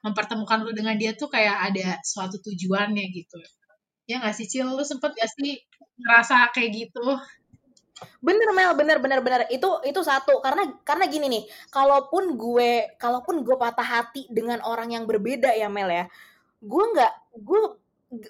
mempertemukan 0.03 0.67
lu 0.67 0.75
dengan 0.75 0.99
dia 0.99 1.15
tuh 1.15 1.31
kayak 1.31 1.73
ada 1.73 1.97
suatu 2.03 2.43
tujuannya 2.43 3.07
gitu. 3.15 3.39
Ya 4.11 4.19
nggak 4.19 4.35
sih 4.35 4.51
Cil? 4.51 4.67
Lu 4.67 4.83
sempet 4.83 5.15
gak 5.15 5.31
sih 5.39 5.62
ngerasa 6.03 6.51
kayak 6.51 6.71
gitu? 6.75 7.07
Bener 8.19 8.51
Mel. 8.51 8.75
Bener 8.75 8.99
bener 8.99 9.23
bener. 9.23 9.41
Itu 9.47 9.79
itu 9.87 10.03
satu. 10.03 10.43
Karena 10.43 10.67
karena 10.83 11.07
gini 11.07 11.31
nih 11.31 11.43
kalaupun 11.71 12.35
gue 12.35 12.99
kalaupun 12.99 13.47
gue 13.47 13.55
patah 13.55 13.87
hati 13.87 14.27
dengan 14.27 14.59
orang 14.67 14.91
yang 14.91 15.07
berbeda 15.07 15.55
ya 15.55 15.71
Mel 15.71 15.89
ya 15.89 16.07
gue 16.62 16.85
nggak 16.95 17.43
gue 17.43 17.61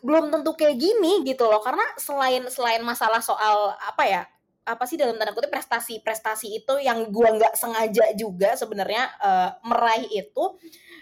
belum 0.00 0.32
tentu 0.32 0.52
kayak 0.52 0.76
gini 0.76 1.24
gitu 1.24 1.48
loh. 1.48 1.64
Karena 1.64 1.88
selain 1.96 2.44
selain 2.52 2.84
masalah 2.84 3.24
soal 3.24 3.72
apa 3.80 4.04
ya 4.04 4.22
apa 4.62 4.86
sih 4.86 4.94
dalam 4.94 5.18
tanda 5.18 5.34
kutip 5.34 5.50
prestasi 5.50 5.98
prestasi 6.06 6.62
itu 6.62 6.78
yang 6.78 7.10
gue 7.10 7.28
nggak 7.34 7.58
sengaja 7.58 8.14
juga 8.14 8.54
sebenarnya 8.54 9.10
uh, 9.18 9.50
meraih 9.66 10.06
itu 10.10 10.44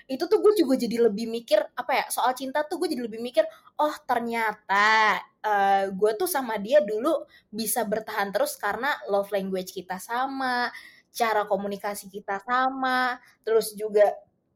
itu 0.08 0.24
tuh 0.24 0.40
gue 0.40 0.52
juga 0.64 0.74
jadi 0.80 1.06
lebih 1.06 1.28
mikir 1.28 1.60
apa 1.76 1.92
ya 1.92 2.04
soal 2.08 2.32
cinta 2.32 2.64
tuh 2.64 2.80
gue 2.80 2.96
jadi 2.96 3.04
lebih 3.04 3.20
mikir 3.20 3.44
oh 3.76 3.94
ternyata 4.08 5.20
uh, 5.44 5.92
gue 5.92 6.12
tuh 6.16 6.26
sama 6.26 6.56
dia 6.56 6.80
dulu 6.80 7.28
bisa 7.52 7.84
bertahan 7.84 8.32
terus 8.32 8.56
karena 8.56 8.96
love 9.12 9.28
language 9.28 9.76
kita 9.76 10.00
sama 10.00 10.72
cara 11.12 11.44
komunikasi 11.44 12.08
kita 12.08 12.40
sama 12.40 13.20
terus 13.44 13.76
juga 13.76 14.08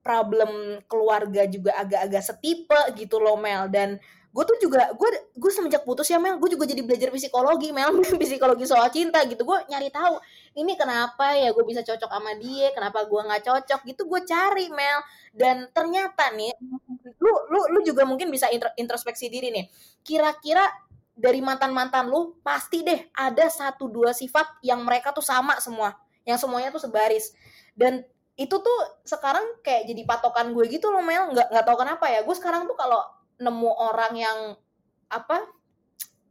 problem 0.04 0.84
keluarga 0.84 1.48
juga 1.48 1.72
agak-agak 1.80 2.22
setipe 2.22 2.80
gitu 3.00 3.16
loh 3.16 3.40
Mel. 3.40 3.72
Dan 3.72 3.96
gue 4.34 4.42
tuh 4.42 4.58
juga 4.66 4.90
gue 4.90 5.30
gue 5.30 5.50
semenjak 5.54 5.86
putus 5.86 6.10
ya 6.10 6.18
Mel 6.18 6.42
gue 6.42 6.50
juga 6.50 6.66
jadi 6.66 6.82
belajar 6.82 7.14
psikologi 7.14 7.70
Mel. 7.70 7.94
Psikologi 8.18 8.66
soal 8.66 8.90
cinta 8.90 9.22
gitu. 9.30 9.46
Gue 9.46 9.62
nyari 9.70 9.94
tahu 9.94 10.18
ini 10.58 10.74
kenapa 10.74 11.38
ya 11.38 11.54
gue 11.54 11.62
bisa 11.62 11.86
cocok 11.86 12.10
sama 12.10 12.34
dia 12.42 12.74
kenapa 12.74 13.06
gue 13.06 13.20
nggak 13.22 13.42
cocok 13.46 13.80
gitu 13.86 14.02
gue 14.10 14.20
cari 14.26 14.66
Mel. 14.74 14.98
Dan 15.30 15.70
ternyata 15.70 16.34
nih 16.34 16.50
lu 17.22 17.32
lu 17.46 17.78
lu 17.78 17.80
juga 17.86 18.02
mungkin 18.02 18.26
bisa 18.34 18.50
introspeksi 18.74 19.30
diri 19.30 19.54
nih. 19.54 19.70
Kira-kira 20.02 20.66
dari 21.14 21.38
mantan 21.38 21.70
mantan 21.70 22.10
lu 22.10 22.34
pasti 22.42 22.82
deh 22.82 23.14
ada 23.14 23.46
satu 23.46 23.86
dua 23.86 24.10
sifat 24.10 24.66
yang 24.66 24.82
mereka 24.82 25.14
tuh 25.14 25.22
sama 25.22 25.62
semua 25.62 25.94
yang 26.26 26.42
semuanya 26.42 26.74
tuh 26.74 26.82
sebaris. 26.82 27.30
Dan 27.78 28.02
itu 28.34 28.58
tuh 28.58 28.78
sekarang 29.06 29.62
kayak 29.62 29.86
jadi 29.86 30.02
patokan 30.02 30.50
gue 30.50 30.66
gitu 30.66 30.90
loh 30.90 31.06
Mel. 31.06 31.30
Nggak 31.30 31.54
nggak 31.54 31.64
tahu 31.70 31.76
kenapa 31.78 32.10
ya. 32.10 32.26
Gue 32.26 32.34
sekarang 32.34 32.66
tuh 32.66 32.74
kalau 32.74 32.98
nemu 33.40 33.70
orang 33.70 34.12
yang 34.14 34.38
apa 35.10 35.46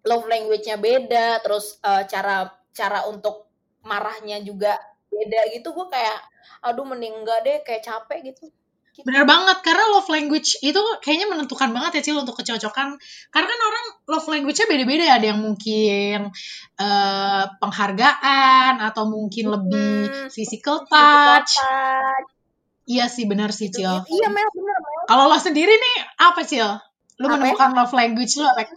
love 0.04 0.28
language-nya 0.28 0.80
beda 0.80 1.40
terus 1.44 1.80
uh, 1.84 2.04
cara 2.08 2.52
cara 2.76 3.08
untuk 3.08 3.48
marahnya 3.84 4.40
juga 4.44 4.76
beda 5.08 5.54
gitu 5.54 5.72
gue 5.72 5.88
kayak 5.92 6.20
aduh 6.64 6.88
mending 6.88 7.24
enggak 7.24 7.40
deh 7.46 7.58
kayak 7.64 7.84
capek 7.86 8.34
gitu 8.34 8.52
Gitu. 8.94 9.10
Bener 9.10 9.26
banget, 9.26 9.66
karena 9.66 9.90
love 9.90 10.06
language 10.06 10.62
itu 10.62 10.78
kayaknya 11.02 11.26
menentukan 11.34 11.74
banget 11.74 11.98
ya 11.98 12.02
Cil 12.06 12.22
untuk 12.22 12.38
kecocokan. 12.38 12.94
Karena 13.34 13.48
kan 13.50 13.62
orang 13.66 13.86
love 14.06 14.30
language-nya 14.30 14.70
beda-beda 14.70 15.04
ya, 15.10 15.14
ada 15.18 15.28
yang 15.34 15.42
mungkin 15.42 16.30
uh, 16.78 17.44
penghargaan 17.58 18.86
atau 18.86 19.10
mungkin 19.10 19.50
hmm, 19.50 19.54
lebih 19.58 19.90
physical 20.30 20.86
touch. 20.86 21.58
Iya 22.86 23.10
sih, 23.10 23.26
benar 23.26 23.50
sih 23.50 23.74
Cil. 23.74 24.06
Iya 24.06 24.30
Mel, 24.30 24.46
bener 24.54 24.78
Mel. 24.78 25.04
Kalau 25.10 25.26
lo 25.26 25.42
sendiri 25.42 25.74
nih, 25.74 25.98
apa 26.22 26.46
Cil? 26.46 26.70
Lu 27.22 27.26
apa? 27.30 27.34
menemukan 27.38 27.70
love 27.78 27.94
language 27.94 28.34
lo 28.40 28.48
apa? 28.50 28.64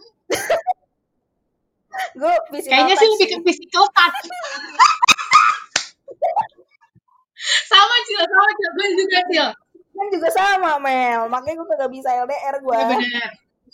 gue 2.21 2.33
Kayaknya 2.61 2.93
sih 2.93 3.09
lebih 3.09 3.27
ke 3.33 3.37
physical 3.41 3.85
touch. 3.89 4.21
sama 7.71 7.95
Cil, 8.05 8.21
sama 8.21 8.51
Cil. 8.53 8.69
Gue 8.77 8.87
juga 8.97 9.19
Cil 9.33 9.49
kan 9.97 10.07
juga 10.13 10.29
sama 10.29 10.77
Mel 10.77 11.25
makanya 11.27 11.65
gue 11.65 11.67
gak 11.73 11.91
bisa 11.91 12.09
LDR 12.13 12.55
gue 12.61 12.77
ya, 12.77 13.27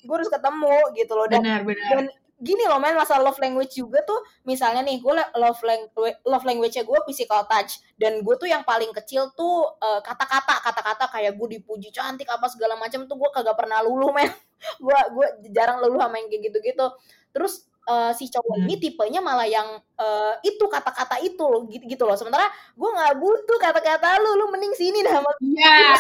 gue 0.04 0.16
harus 0.16 0.32
ketemu 0.32 0.78
gitu 0.96 1.14
loh 1.20 1.28
dan, 1.28 1.44
benar, 1.44 1.62
benar. 1.68 1.88
dan 1.92 2.04
gini 2.44 2.68
loh 2.68 2.78
men 2.78 3.00
masalah 3.00 3.32
love 3.32 3.40
language 3.40 3.80
juga 3.80 4.04
tuh 4.04 4.20
misalnya 4.44 4.84
nih 4.84 5.00
gue 5.00 5.14
love 5.40 5.62
language 5.64 6.18
love 6.28 6.46
language-nya 6.46 6.84
gue 6.84 7.00
physical 7.08 7.48
touch 7.48 7.80
dan 7.96 8.20
gue 8.20 8.36
tuh 8.36 8.52
yang 8.52 8.68
paling 8.68 8.92
kecil 8.92 9.32
tuh 9.32 9.72
uh, 9.80 10.04
kata-kata 10.04 10.60
kata-kata 10.60 11.08
kayak 11.08 11.40
gue 11.40 11.58
dipuji 11.58 11.90
cantik 11.96 12.28
apa 12.28 12.52
segala 12.52 12.76
macam 12.76 13.08
tuh 13.08 13.16
gue 13.16 13.30
kagak 13.32 13.56
pernah 13.56 13.80
luluh 13.80 14.12
men. 14.12 14.30
Gue 14.80 14.96
gue 14.96 15.28
jarang 15.52 15.84
luluh 15.84 16.00
sama 16.00 16.24
yang 16.24 16.32
kayak 16.32 16.48
gitu-gitu. 16.48 16.88
Terus 17.36 17.68
uh, 17.84 18.16
si 18.16 18.32
cowok 18.32 18.56
hmm. 18.56 18.64
ini 18.64 18.76
tipenya 18.80 19.20
malah 19.20 19.44
yang 19.44 19.76
uh, 20.00 20.34
itu 20.40 20.64
kata-kata 20.72 21.20
itu 21.20 21.44
gitu, 21.68 21.84
gitu 21.84 22.04
loh. 22.08 22.16
Sementara 22.16 22.48
gue 22.72 22.90
nggak 22.96 23.14
butuh 23.20 23.60
kata-kata 23.60 24.24
lu 24.24 24.40
lu 24.40 24.48
mending 24.56 24.72
sini 24.72 25.04
dah 25.04 25.20
sama 25.20 25.32
iya. 25.44 26.00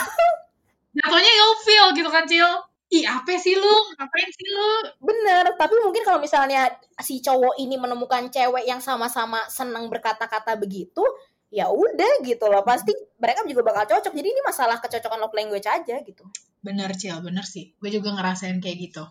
Jatuhnya 0.95 1.31
feel 1.67 1.87
gitu 1.91 2.07
kan 2.07 2.23
Cil 2.23 2.47
ih 2.93 3.05
apa 3.09 3.33
sih 3.41 3.57
lu? 3.57 3.75
Ngapain 3.97 4.29
sih 4.29 4.47
lu? 4.53 4.69
Bener 5.01 5.57
tapi 5.57 5.75
mungkin 5.81 6.05
kalau 6.05 6.21
misalnya 6.21 6.69
si 7.01 7.17
cowok 7.25 7.57
ini 7.57 7.73
menemukan 7.81 8.29
cewek 8.29 8.69
yang 8.69 8.77
sama-sama 8.77 9.41
senang 9.49 9.89
berkata-kata 9.89 10.53
begitu 10.61 11.01
ya 11.49 11.69
udah 11.73 12.21
gitu 12.21 12.45
loh. 12.45 12.61
Pasti 12.61 12.93
mereka 13.17 13.41
juga 13.49 13.73
bakal 13.73 13.97
cocok. 13.97 14.13
Jadi 14.13 14.27
ini 14.29 14.41
masalah 14.45 14.77
kecocokan 14.77 15.19
love 15.21 15.33
language 15.33 15.65
aja 15.65 15.95
gitu. 16.05 16.23
Bener 16.61 16.93
Cil. 16.93 17.17
Bener 17.25 17.45
sih. 17.45 17.73
Gue 17.81 17.89
juga 17.89 18.13
ngerasain 18.13 18.61
kayak 18.61 18.77
gitu. 18.77 19.03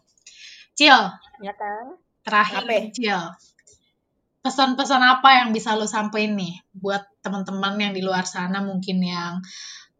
Cil. 0.78 0.98
Ya 1.42 1.52
kan? 1.58 1.98
Terakhir, 2.22 2.62
apa? 2.62 2.90
Cil. 2.94 3.22
Pesan-pesan 4.42 5.02
apa 5.02 5.38
yang 5.42 5.54
bisa 5.54 5.78
lo 5.78 5.86
sampaikan 5.86 6.34
nih 6.34 6.58
buat 6.74 7.06
teman-teman 7.22 7.78
yang 7.78 7.92
di 7.94 8.02
luar 8.02 8.26
sana 8.26 8.58
mungkin 8.58 8.98
yang 8.98 9.38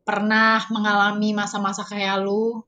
pernah 0.03 0.59
mengalami 0.75 1.31
masa-masa 1.31 1.87
kayak 1.87 2.27
lu 2.27 2.67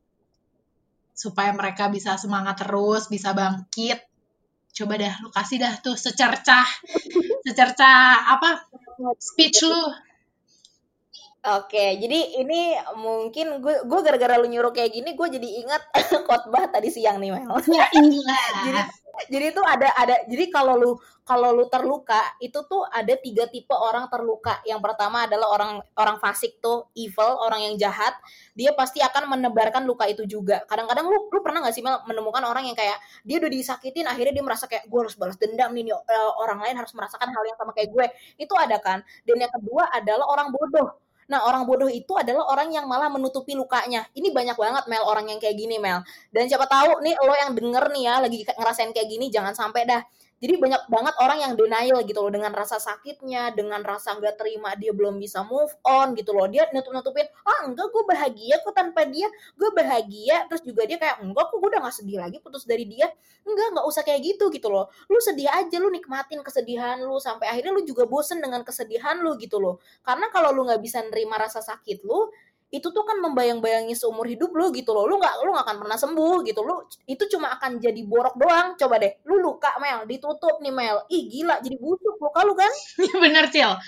supaya 1.14 1.54
mereka 1.54 1.86
bisa 1.88 2.18
semangat 2.18 2.66
terus, 2.66 3.06
bisa 3.06 3.30
bangkit. 3.30 4.02
Coba 4.74 4.98
dah 4.98 5.14
lu 5.22 5.30
kasih 5.30 5.62
dah 5.62 5.78
tuh 5.78 5.94
secercah 5.94 6.66
secercah 7.46 8.26
apa 8.34 8.66
speech 9.22 9.62
lu 9.62 9.82
Oke, 11.44 12.00
jadi 12.00 12.40
ini 12.40 12.72
mungkin 12.96 13.60
gue 13.60 13.84
gue 13.84 14.00
gara-gara 14.00 14.40
lu 14.40 14.48
nyuruh 14.48 14.72
kayak 14.72 14.96
gini, 14.96 15.12
gue 15.12 15.28
jadi 15.28 15.48
ingat 15.60 15.82
khotbah 16.26 16.72
tadi 16.72 16.88
siang 16.88 17.20
nih 17.20 17.36
Mel. 17.36 17.52
Ya 17.68 17.84
iya. 17.92 18.40
jadi 18.64 18.80
jadi 19.32 19.52
itu 19.52 19.62
ada 19.64 19.88
ada 19.96 20.16
jadi 20.28 20.44
kalau 20.52 20.74
lu 20.76 20.92
kalau 21.24 21.56
lu 21.56 21.64
terluka 21.72 22.20
itu 22.36 22.60
tuh 22.68 22.84
ada 22.92 23.16
tiga 23.16 23.48
tipe 23.48 23.72
orang 23.72 24.12
terluka. 24.12 24.60
Yang 24.68 24.80
pertama 24.84 25.24
adalah 25.24 25.48
orang 25.56 25.72
orang 25.96 26.16
fasik 26.20 26.60
tuh 26.60 26.92
evil, 26.92 27.40
orang 27.40 27.64
yang 27.64 27.74
jahat. 27.80 28.12
Dia 28.52 28.76
pasti 28.76 29.00
akan 29.00 29.32
menebarkan 29.32 29.88
luka 29.88 30.04
itu 30.04 30.28
juga. 30.28 30.62
Kadang-kadang 30.68 31.08
lu 31.08 31.32
lu 31.32 31.40
pernah 31.40 31.64
gak 31.64 31.74
sih 31.74 31.80
Mel 31.80 32.04
menemukan 32.04 32.44
orang 32.44 32.68
yang 32.68 32.76
kayak 32.76 33.00
dia 33.24 33.40
udah 33.40 33.50
disakitin 33.50 34.04
akhirnya 34.04 34.36
dia 34.36 34.44
merasa 34.44 34.68
kayak 34.68 34.84
gue 34.84 35.00
harus 35.00 35.16
balas 35.16 35.40
dendam 35.40 35.72
nih, 35.72 35.88
nih 35.88 35.94
eh, 35.96 36.30
orang 36.44 36.60
lain 36.60 36.76
harus 36.76 36.92
merasakan 36.92 37.28
hal 37.32 37.42
yang 37.48 37.56
sama 37.56 37.72
kayak 37.72 37.88
gue. 37.88 38.06
Itu 38.36 38.54
ada 38.60 38.76
kan. 38.84 39.00
Dan 39.24 39.40
yang 39.40 39.52
kedua 39.52 39.88
adalah 39.96 40.28
orang 40.28 40.52
bodoh 40.52 41.03
Nah, 41.28 41.44
orang 41.48 41.64
bodoh 41.64 41.88
itu 41.88 42.12
adalah 42.16 42.48
orang 42.50 42.72
yang 42.72 42.84
malah 42.84 43.08
menutupi 43.08 43.56
lukanya. 43.56 44.04
Ini 44.12 44.32
banyak 44.32 44.56
banget 44.56 44.84
Mel 44.90 45.04
orang 45.04 45.30
yang 45.30 45.38
kayak 45.40 45.56
gini 45.56 45.80
Mel. 45.80 46.04
Dan 46.30 46.48
siapa 46.48 46.68
tahu 46.68 47.00
nih 47.00 47.14
lo 47.20 47.34
yang 47.34 47.52
denger 47.56 47.84
nih 47.94 48.02
ya 48.04 48.14
lagi 48.20 48.38
ngerasain 48.44 48.90
kayak 48.92 49.08
gini 49.08 49.32
jangan 49.32 49.56
sampai 49.56 49.88
dah. 49.88 50.02
Jadi 50.44 50.60
banyak 50.60 50.92
banget 50.92 51.14
orang 51.24 51.38
yang 51.40 51.52
denial 51.56 52.04
gitu 52.04 52.20
loh 52.20 52.28
dengan 52.28 52.52
rasa 52.52 52.76
sakitnya 52.76 53.56
dengan 53.56 53.80
rasa 53.80 54.12
nggak 54.12 54.36
terima 54.36 54.76
dia 54.76 54.92
belum 54.92 55.16
bisa 55.16 55.40
move 55.40 55.72
on 55.88 56.12
gitu 56.12 56.36
loh. 56.36 56.44
Dia 56.52 56.68
nutup 56.68 56.92
nutupin 56.92 57.24
ah 57.48 57.64
enggak 57.64 57.88
gue 57.88 58.04
bahagia 58.04 58.60
kok 58.60 58.76
tanpa 58.76 59.08
dia. 59.08 59.24
Gue 59.56 59.72
bahagia. 59.72 60.44
Terus 60.52 60.60
juga 60.60 60.84
dia 60.84 61.00
kayak 61.00 61.24
enggak 61.24 61.48
kok 61.48 61.56
gue 61.56 61.68
udah 61.72 61.80
gak 61.88 61.96
sedih 61.96 62.20
lagi 62.20 62.36
putus 62.44 62.68
dari 62.68 62.84
dia. 62.84 63.08
Enggak 63.48 63.72
nggak 63.72 63.86
usah 63.88 64.02
kayak 64.04 64.20
gitu 64.20 64.52
gitu 64.52 64.68
loh. 64.68 64.92
Lu 65.08 65.16
sedih 65.24 65.48
aja 65.48 65.76
lu 65.80 65.88
nikmatin 65.88 66.44
kesedihan 66.44 67.00
lu 67.00 67.16
sampai 67.16 67.48
akhirnya 67.48 67.72
lu 67.72 67.80
juga 67.88 68.04
bosen 68.04 68.44
dengan 68.44 68.60
kesedihan 68.68 69.16
lu 69.24 69.40
gitu 69.40 69.56
loh. 69.56 69.80
Karena 70.04 70.28
kalau 70.28 70.52
lu 70.52 70.68
nggak 70.68 70.84
bisa 70.84 71.00
nerima 71.08 71.40
rasa 71.40 71.64
sakit 71.64 72.04
lu 72.04 72.28
itu 72.74 72.90
tuh 72.90 73.06
kan 73.06 73.22
membayang-bayangi 73.22 73.94
seumur 73.94 74.26
hidup 74.26 74.50
lu 74.50 74.74
gitu 74.74 74.90
loh. 74.90 75.06
Lu 75.06 75.22
nggak 75.22 75.46
lu 75.46 75.54
nggak 75.54 75.66
akan 75.70 75.78
pernah 75.86 75.94
sembuh 75.94 76.42
gitu. 76.42 76.60
Lu 76.66 76.82
itu 77.06 77.22
cuma 77.30 77.54
akan 77.54 77.78
jadi 77.78 78.02
borok 78.02 78.34
doang. 78.34 78.74
Coba 78.74 78.98
deh 78.98 79.22
lu 79.30 79.38
luka 79.38 79.78
Mel. 79.78 80.02
Ditutup 80.10 80.58
nih 80.58 80.74
Mel. 80.74 81.06
Ih 81.06 81.30
gila 81.30 81.62
jadi 81.62 81.78
busuk 81.78 82.18
luka 82.18 82.42
lu 82.42 82.58
kan? 82.58 82.72
Bener 83.22 83.46
Cil. 83.54 83.78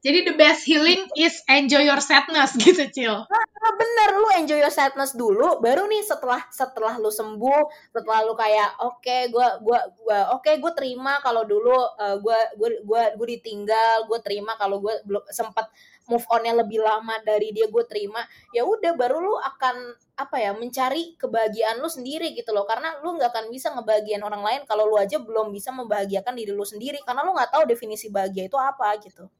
Jadi 0.00 0.32
the 0.32 0.34
best 0.38 0.64
healing 0.64 1.12
is 1.12 1.44
enjoy 1.44 1.84
your 1.84 2.00
sadness 2.00 2.56
gitu 2.56 2.88
Cil. 2.88 3.28
Nah, 3.28 3.72
bener 3.76 3.89
lu 4.20 4.28
enjoy 4.36 4.60
your 4.60 4.72
sadness 4.72 5.16
dulu 5.16 5.58
baru 5.64 5.88
nih 5.88 6.04
setelah 6.04 6.44
setelah 6.52 7.00
lu 7.00 7.08
sembuh 7.08 7.92
setelah 7.96 8.20
lu 8.28 8.36
kayak 8.36 8.76
oke 8.84 9.00
okay, 9.00 9.32
gua 9.32 9.56
gua 9.64 9.80
gua 9.96 10.36
oke 10.36 10.44
okay, 10.44 10.60
gue 10.60 10.72
terima 10.76 11.16
kalau 11.24 11.48
dulu 11.48 11.72
uh, 11.72 12.16
gua 12.20 12.38
gua 12.54 12.68
gua 12.84 13.02
gua 13.16 13.26
ditinggal 13.26 14.04
gue 14.06 14.18
terima 14.20 14.54
kalau 14.60 14.78
gue 14.84 14.94
belum 15.08 15.24
sempat 15.32 15.72
move 16.10 16.26
onnya 16.26 16.58
lebih 16.58 16.82
lama 16.82 17.22
dari 17.22 17.54
dia 17.54 17.70
gue 17.70 17.84
terima. 17.86 18.26
Ya 18.50 18.66
udah 18.66 18.98
baru 18.98 19.22
lu 19.22 19.38
akan 19.38 19.94
apa 20.18 20.36
ya 20.42 20.50
mencari 20.52 21.14
kebahagiaan 21.14 21.78
lu 21.78 21.86
sendiri 21.86 22.34
gitu 22.34 22.50
loh. 22.50 22.66
Karena 22.66 22.98
lu 22.98 23.14
nggak 23.14 23.30
akan 23.30 23.46
bisa 23.54 23.70
ngebahagiain 23.70 24.20
orang 24.26 24.42
lain 24.42 24.60
kalau 24.66 24.90
lu 24.90 24.98
aja 24.98 25.22
belum 25.22 25.54
bisa 25.54 25.70
membahagiakan 25.70 26.34
diri 26.34 26.50
lu 26.50 26.66
sendiri. 26.66 26.98
Karena 27.06 27.22
lu 27.22 27.30
nggak 27.30 27.54
tahu 27.54 27.62
definisi 27.70 28.10
bahagia 28.10 28.50
itu 28.50 28.58
apa 28.58 28.90
gitu 28.98 29.30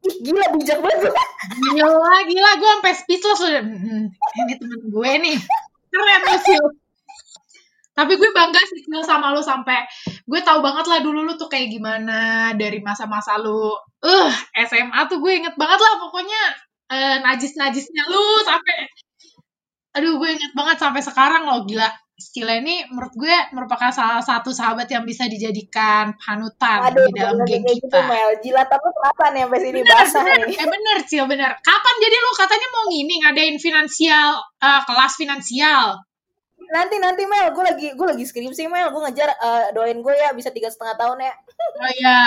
Gila 0.00 0.46
bijak 0.56 0.78
banget. 0.80 1.12
Gila 1.60 2.14
gila 2.24 2.50
gue 2.56 2.70
sampai 2.78 2.94
speechless 2.96 3.40
udah. 3.44 3.62
Hmm, 3.64 4.04
ini 4.12 4.54
temen 4.56 4.80
gue 4.88 5.10
nih. 5.20 5.36
Keren 5.90 6.22
lu 6.24 6.68
tapi 7.90 8.16
gue 8.16 8.30
bangga 8.32 8.56
sih 8.64 8.80
sama 9.04 9.36
lu 9.36 9.44
sampai. 9.44 9.84
Gue 10.24 10.40
tahu 10.40 10.64
banget 10.64 10.88
lah 10.88 11.04
dulu 11.04 11.20
lu 11.20 11.36
tuh 11.36 11.52
kayak 11.52 11.68
gimana 11.68 12.48
dari 12.56 12.80
masa-masa 12.80 13.36
lu. 13.36 13.76
Uh 14.00 14.32
SMA 14.56 15.00
tuh 15.12 15.20
gue 15.20 15.32
inget 15.36 15.52
banget 15.60 15.76
lah 15.84 16.00
pokoknya 16.00 16.42
uh, 16.88 17.16
najis-najisnya 17.28 18.08
lu 18.08 18.24
sampai. 18.48 18.88
Aduh 20.00 20.16
gue 20.16 20.28
inget 20.32 20.52
banget 20.56 20.80
sampai 20.80 21.04
sekarang 21.04 21.44
loh 21.44 21.68
gila 21.68 21.92
Cila 22.20 22.60
ini 22.60 22.84
menurut 22.92 23.16
gue 23.16 23.36
merupakan 23.56 23.88
salah 23.88 24.20
satu 24.20 24.52
sahabat 24.52 24.84
yang 24.92 25.08
bisa 25.08 25.24
dijadikan 25.24 26.12
panutan 26.20 26.92
Aduh, 26.92 27.08
di 27.08 27.16
dalam 27.16 27.40
geng 27.48 27.64
gitu, 27.64 27.88
kita. 27.88 27.96
Gitu, 27.96 27.98
Mel. 28.04 28.30
Jilat 28.44 28.68
tapi 28.68 28.88
kenapa 28.92 29.24
nih 29.32 29.42
sampai 29.48 29.60
sini 29.64 29.80
basah 29.80 30.22
bener, 30.22 30.38
nih? 30.44 30.56
Eh 30.60 30.68
bener, 30.68 30.96
Cil, 31.08 31.24
bener. 31.24 31.50
Kapan 31.64 31.94
jadi 32.04 32.16
lu 32.20 32.30
katanya 32.36 32.68
mau 32.68 32.84
ngini 32.92 33.14
ngadain 33.24 33.56
finansial, 33.56 34.30
uh, 34.60 34.80
kelas 34.84 35.12
finansial? 35.16 36.04
nanti 36.70 36.96
nanti 37.02 37.26
Mel 37.26 37.50
gue 37.50 37.64
lagi 37.66 37.88
gue 37.98 38.06
lagi 38.06 38.22
skripsi 38.22 38.70
Mel 38.70 38.94
gue 38.94 39.02
ngejar 39.10 39.34
uh, 39.42 39.74
doain 39.74 39.98
gue 39.98 40.14
ya 40.14 40.30
bisa 40.30 40.54
tiga 40.54 40.70
setengah 40.70 40.94
tahun 40.94 41.18
ya 41.18 41.34
oh 41.82 41.92
iya 41.98 42.20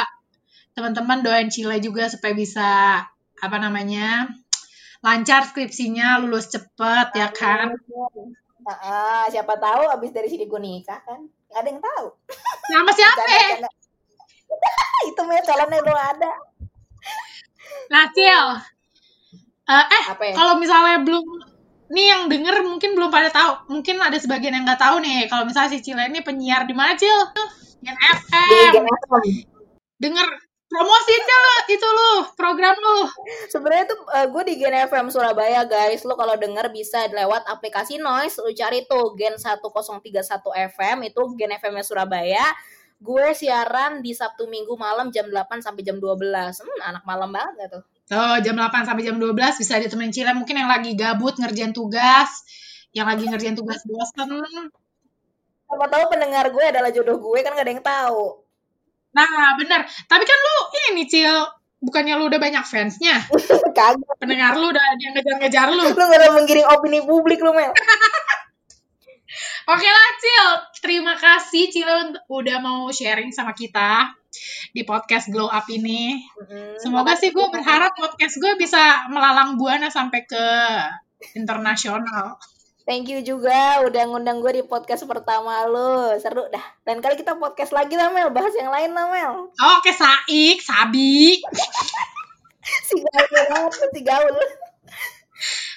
teman-teman 0.76 1.24
doain 1.24 1.48
Cile 1.48 1.80
juga 1.80 2.12
supaya 2.12 2.36
bisa 2.36 2.70
apa 3.40 3.58
namanya 3.58 4.28
lancar 5.00 5.48
skripsinya 5.48 6.20
lulus 6.20 6.52
cepet 6.52 7.08
ya 7.16 7.32
kan 7.32 7.72
nah, 8.64 9.28
siapa 9.28 9.54
tahu 9.60 9.84
abis 10.00 10.12
dari 10.16 10.28
sini 10.32 10.48
gue 10.48 10.60
nikah 10.60 11.00
kan 11.04 11.20
nggak 11.24 11.60
ada 11.60 11.70
yang 11.70 11.82
tahu 11.84 12.06
nama 12.72 12.92
siapa 12.96 13.22
itu 15.10 15.22
Mel 15.28 15.44
calonnya 15.44 15.80
belum 15.84 16.00
ada 16.00 16.32
nah 17.92 18.06
Cil 18.16 18.48
uh, 19.68 19.86
eh 19.92 20.04
ya? 20.08 20.34
kalau 20.36 20.56
misalnya 20.58 21.04
belum 21.04 21.54
nih 21.94 22.06
yang 22.10 22.22
denger 22.26 22.66
mungkin 22.66 22.98
belum 22.98 23.14
pada 23.14 23.30
tahu. 23.30 23.70
Mungkin 23.70 24.02
ada 24.02 24.18
sebagian 24.18 24.58
yang 24.58 24.66
nggak 24.66 24.82
tahu 24.82 24.98
nih. 25.06 25.30
Kalau 25.30 25.46
misalnya 25.46 25.78
si 25.78 25.86
Cile 25.86 26.10
ini 26.10 26.26
penyiar 26.26 26.66
di 26.66 26.74
mana, 26.74 26.98
Cil? 26.98 27.14
Gen 27.86 27.94
FM. 27.94 28.74
Denger 30.02 30.28
promosi 30.74 31.14
Cil 31.14 31.46
itu 31.78 31.86
lu, 31.86 32.12
program 32.34 32.74
lu. 32.74 33.06
Sebenarnya 33.54 33.86
tuh 33.94 34.00
uh, 34.10 34.26
gue 34.26 34.44
di 34.50 34.54
Gen 34.58 34.74
FM 34.90 35.14
Surabaya, 35.14 35.62
guys. 35.70 36.02
Lu 36.02 36.18
kalau 36.18 36.34
denger 36.34 36.74
bisa 36.74 37.06
lewat 37.14 37.46
aplikasi 37.46 38.02
Noise, 38.02 38.42
lu 38.42 38.50
cari 38.58 38.90
tuh 38.90 39.14
Gen 39.14 39.38
1031 39.38 40.18
FM, 40.74 40.98
itu 41.06 41.22
Gen 41.38 41.54
FM 41.62 41.78
Surabaya 41.86 42.44
gue 43.04 43.28
siaran 43.36 44.00
di 44.00 44.16
Sabtu 44.16 44.48
Minggu 44.48 44.80
malam 44.80 45.12
jam 45.12 45.28
8 45.28 45.60
sampai 45.60 45.84
jam 45.84 46.00
12. 46.00 46.24
Hmm, 46.24 46.80
anak 46.88 47.04
malam 47.04 47.36
banget 47.36 47.68
tuh. 47.68 47.84
Oh, 48.16 48.38
jam 48.40 48.56
8 48.56 48.88
sampai 48.88 49.04
jam 49.04 49.20
12 49.20 49.60
bisa 49.60 49.76
ditemenin 49.76 50.16
Cila 50.16 50.32
mungkin 50.32 50.56
yang 50.56 50.72
lagi 50.72 50.96
gabut 50.96 51.36
ngerjain 51.36 51.76
tugas, 51.76 52.32
yang 52.96 53.12
lagi 53.12 53.28
ngerjain 53.28 53.60
tugas 53.60 53.84
bosan. 53.84 54.40
Siapa 55.68 55.86
tahu 55.92 56.04
pendengar 56.16 56.48
gue 56.48 56.64
adalah 56.64 56.92
jodoh 56.96 57.20
gue 57.20 57.40
kan 57.44 57.52
gak 57.56 57.68
ada 57.68 57.74
yang 57.76 57.84
tahu. 57.84 58.43
Nah, 59.14 59.56
benar. 59.58 59.86
Tapi 59.86 60.24
kan 60.26 60.38
lu 60.42 60.56
ini 60.94 61.06
Cil, 61.06 61.38
bukannya 61.82 62.18
lu 62.18 62.28
udah 62.30 62.42
banyak 62.42 62.66
fansnya? 62.66 63.22
Kagak. 63.78 64.18
Pendengar 64.18 64.58
lu 64.58 64.74
udah 64.74 64.84
yang 65.00 65.14
ngejar-ngejar 65.14 65.68
lu. 65.74 65.86
Lu 65.86 65.94
gak 65.94 66.20
ada 66.20 66.34
menggiring 66.34 66.68
opini 66.70 67.00
publik 67.06 67.40
lu, 67.42 67.54
Mel. 67.54 67.72
Oke 69.74 69.88
lah, 69.88 70.10
Cil. 70.20 70.48
Terima 70.84 71.16
kasih 71.16 71.72
Cil 71.72 72.20
udah 72.28 72.58
mau 72.60 72.92
sharing 72.92 73.32
sama 73.32 73.56
kita 73.56 74.12
di 74.74 74.82
podcast 74.84 75.30
Glow 75.30 75.48
Up 75.48 75.70
ini. 75.70 76.18
Mm-hmm. 76.18 76.82
Semoga 76.82 77.14
sih 77.14 77.30
gue 77.30 77.48
berharap 77.54 77.94
podcast 77.96 78.42
gue 78.42 78.54
bisa 78.58 79.08
melalang 79.14 79.56
buana 79.56 79.94
sampai 79.94 80.26
ke 80.26 80.46
internasional. 81.38 82.36
Thank 82.84 83.08
you 83.08 83.24
juga 83.24 83.80
udah 83.88 84.04
ngundang 84.12 84.44
gue 84.44 84.60
di 84.60 84.64
podcast 84.68 85.08
pertama 85.08 85.64
lo. 85.72 86.20
Seru 86.20 86.52
dah. 86.52 86.64
Dan 86.84 87.00
kali 87.00 87.16
kita 87.16 87.40
podcast 87.40 87.72
lagi 87.72 87.96
lah 87.96 88.12
Mel, 88.12 88.28
bahas 88.36 88.52
yang 88.60 88.76
lain 88.76 88.92
lah 88.92 89.08
Mel. 89.08 89.34
Oke, 89.80 89.96
Saik, 89.96 90.60
Sabi. 90.60 91.40
si 92.88 93.00
gaul 93.00 93.72
si 93.72 94.00
gaul. 94.04 94.36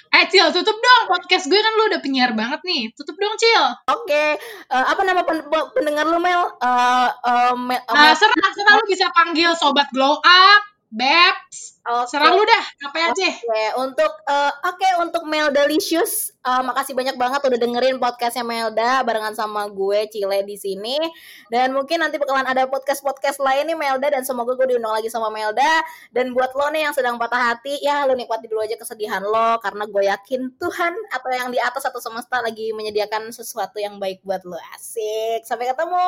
Eh 0.07 0.23
Cil, 0.31 0.51
tutup 0.51 0.75
dong 0.75 1.03
podcast 1.07 1.47
gue 1.47 1.59
kan 1.59 1.73
lu 1.79 1.83
udah 1.95 1.99
penyiar 2.03 2.35
banget 2.35 2.59
nih. 2.67 2.91
Tutup 2.91 3.15
dong 3.15 3.39
Cil. 3.39 3.63
Oke, 3.87 4.07
okay. 4.07 4.29
uh, 4.67 4.75
eh, 4.75 4.85
apa 4.91 5.01
nama 5.07 5.23
pen 5.23 5.47
pendengar 5.75 6.11
lu 6.11 6.19
Mel? 6.19 6.59
Uh, 6.59 7.07
uh, 7.23 7.55
Mel, 7.55 7.79
uh, 7.87 7.95
uh, 7.95 8.15
serah, 8.19 8.51
serah 8.51 8.73
lu 8.79 8.85
bisa 8.87 9.07
panggil 9.15 9.55
sobat 9.55 9.87
glow 9.95 10.19
up, 10.19 10.61
Babs, 10.91 11.76
Okay. 11.87 12.19
Serang 12.19 12.35
lu 12.35 12.43
dah, 12.43 12.65
apa 12.83 12.97
aja. 12.99 13.15
Oke, 13.15 13.47
okay. 13.47 13.67
untuk 13.79 14.11
uh, 14.27 14.51
oke 14.67 14.75
okay, 14.75 14.91
untuk 14.99 15.23
Mel 15.23 15.55
Delicious, 15.55 16.35
uh, 16.43 16.59
makasih 16.59 16.91
banyak 16.91 17.15
banget 17.15 17.39
udah 17.39 17.55
dengerin 17.55 17.95
podcastnya 17.95 18.43
Melda 18.43 19.07
barengan 19.07 19.31
sama 19.31 19.71
gue 19.71 20.03
Cile 20.11 20.43
di 20.43 20.59
sini. 20.59 20.99
Dan 21.47 21.71
mungkin 21.71 22.03
nanti 22.03 22.19
bakalan 22.19 22.43
ada 22.43 22.67
podcast-podcast 22.67 23.39
lain 23.39 23.71
nih 23.71 23.79
Melda 23.79 24.11
dan 24.11 24.27
semoga 24.27 24.59
gue 24.59 24.75
diundang 24.75 24.99
lagi 24.99 25.07
sama 25.07 25.31
Melda. 25.31 25.79
Dan 26.11 26.35
buat 26.35 26.51
lo 26.59 26.67
nih 26.75 26.91
yang 26.91 26.93
sedang 26.93 27.15
patah 27.15 27.55
hati, 27.55 27.79
ya 27.79 28.03
lo 28.03 28.19
nikmati 28.19 28.51
dulu 28.51 28.67
aja 28.67 28.75
kesedihan 28.75 29.23
lo 29.23 29.55
karena 29.63 29.87
gue 29.87 30.03
yakin 30.11 30.59
Tuhan 30.59 30.91
atau 31.15 31.29
yang 31.31 31.55
di 31.55 31.59
atas 31.63 31.87
atau 31.87 32.03
semesta 32.03 32.43
lagi 32.43 32.75
menyediakan 32.75 33.31
sesuatu 33.31 33.79
yang 33.79 33.95
baik 33.95 34.19
buat 34.27 34.43
lo. 34.43 34.59
Asik. 34.75 35.47
Sampai 35.47 35.71
ketemu 35.71 36.03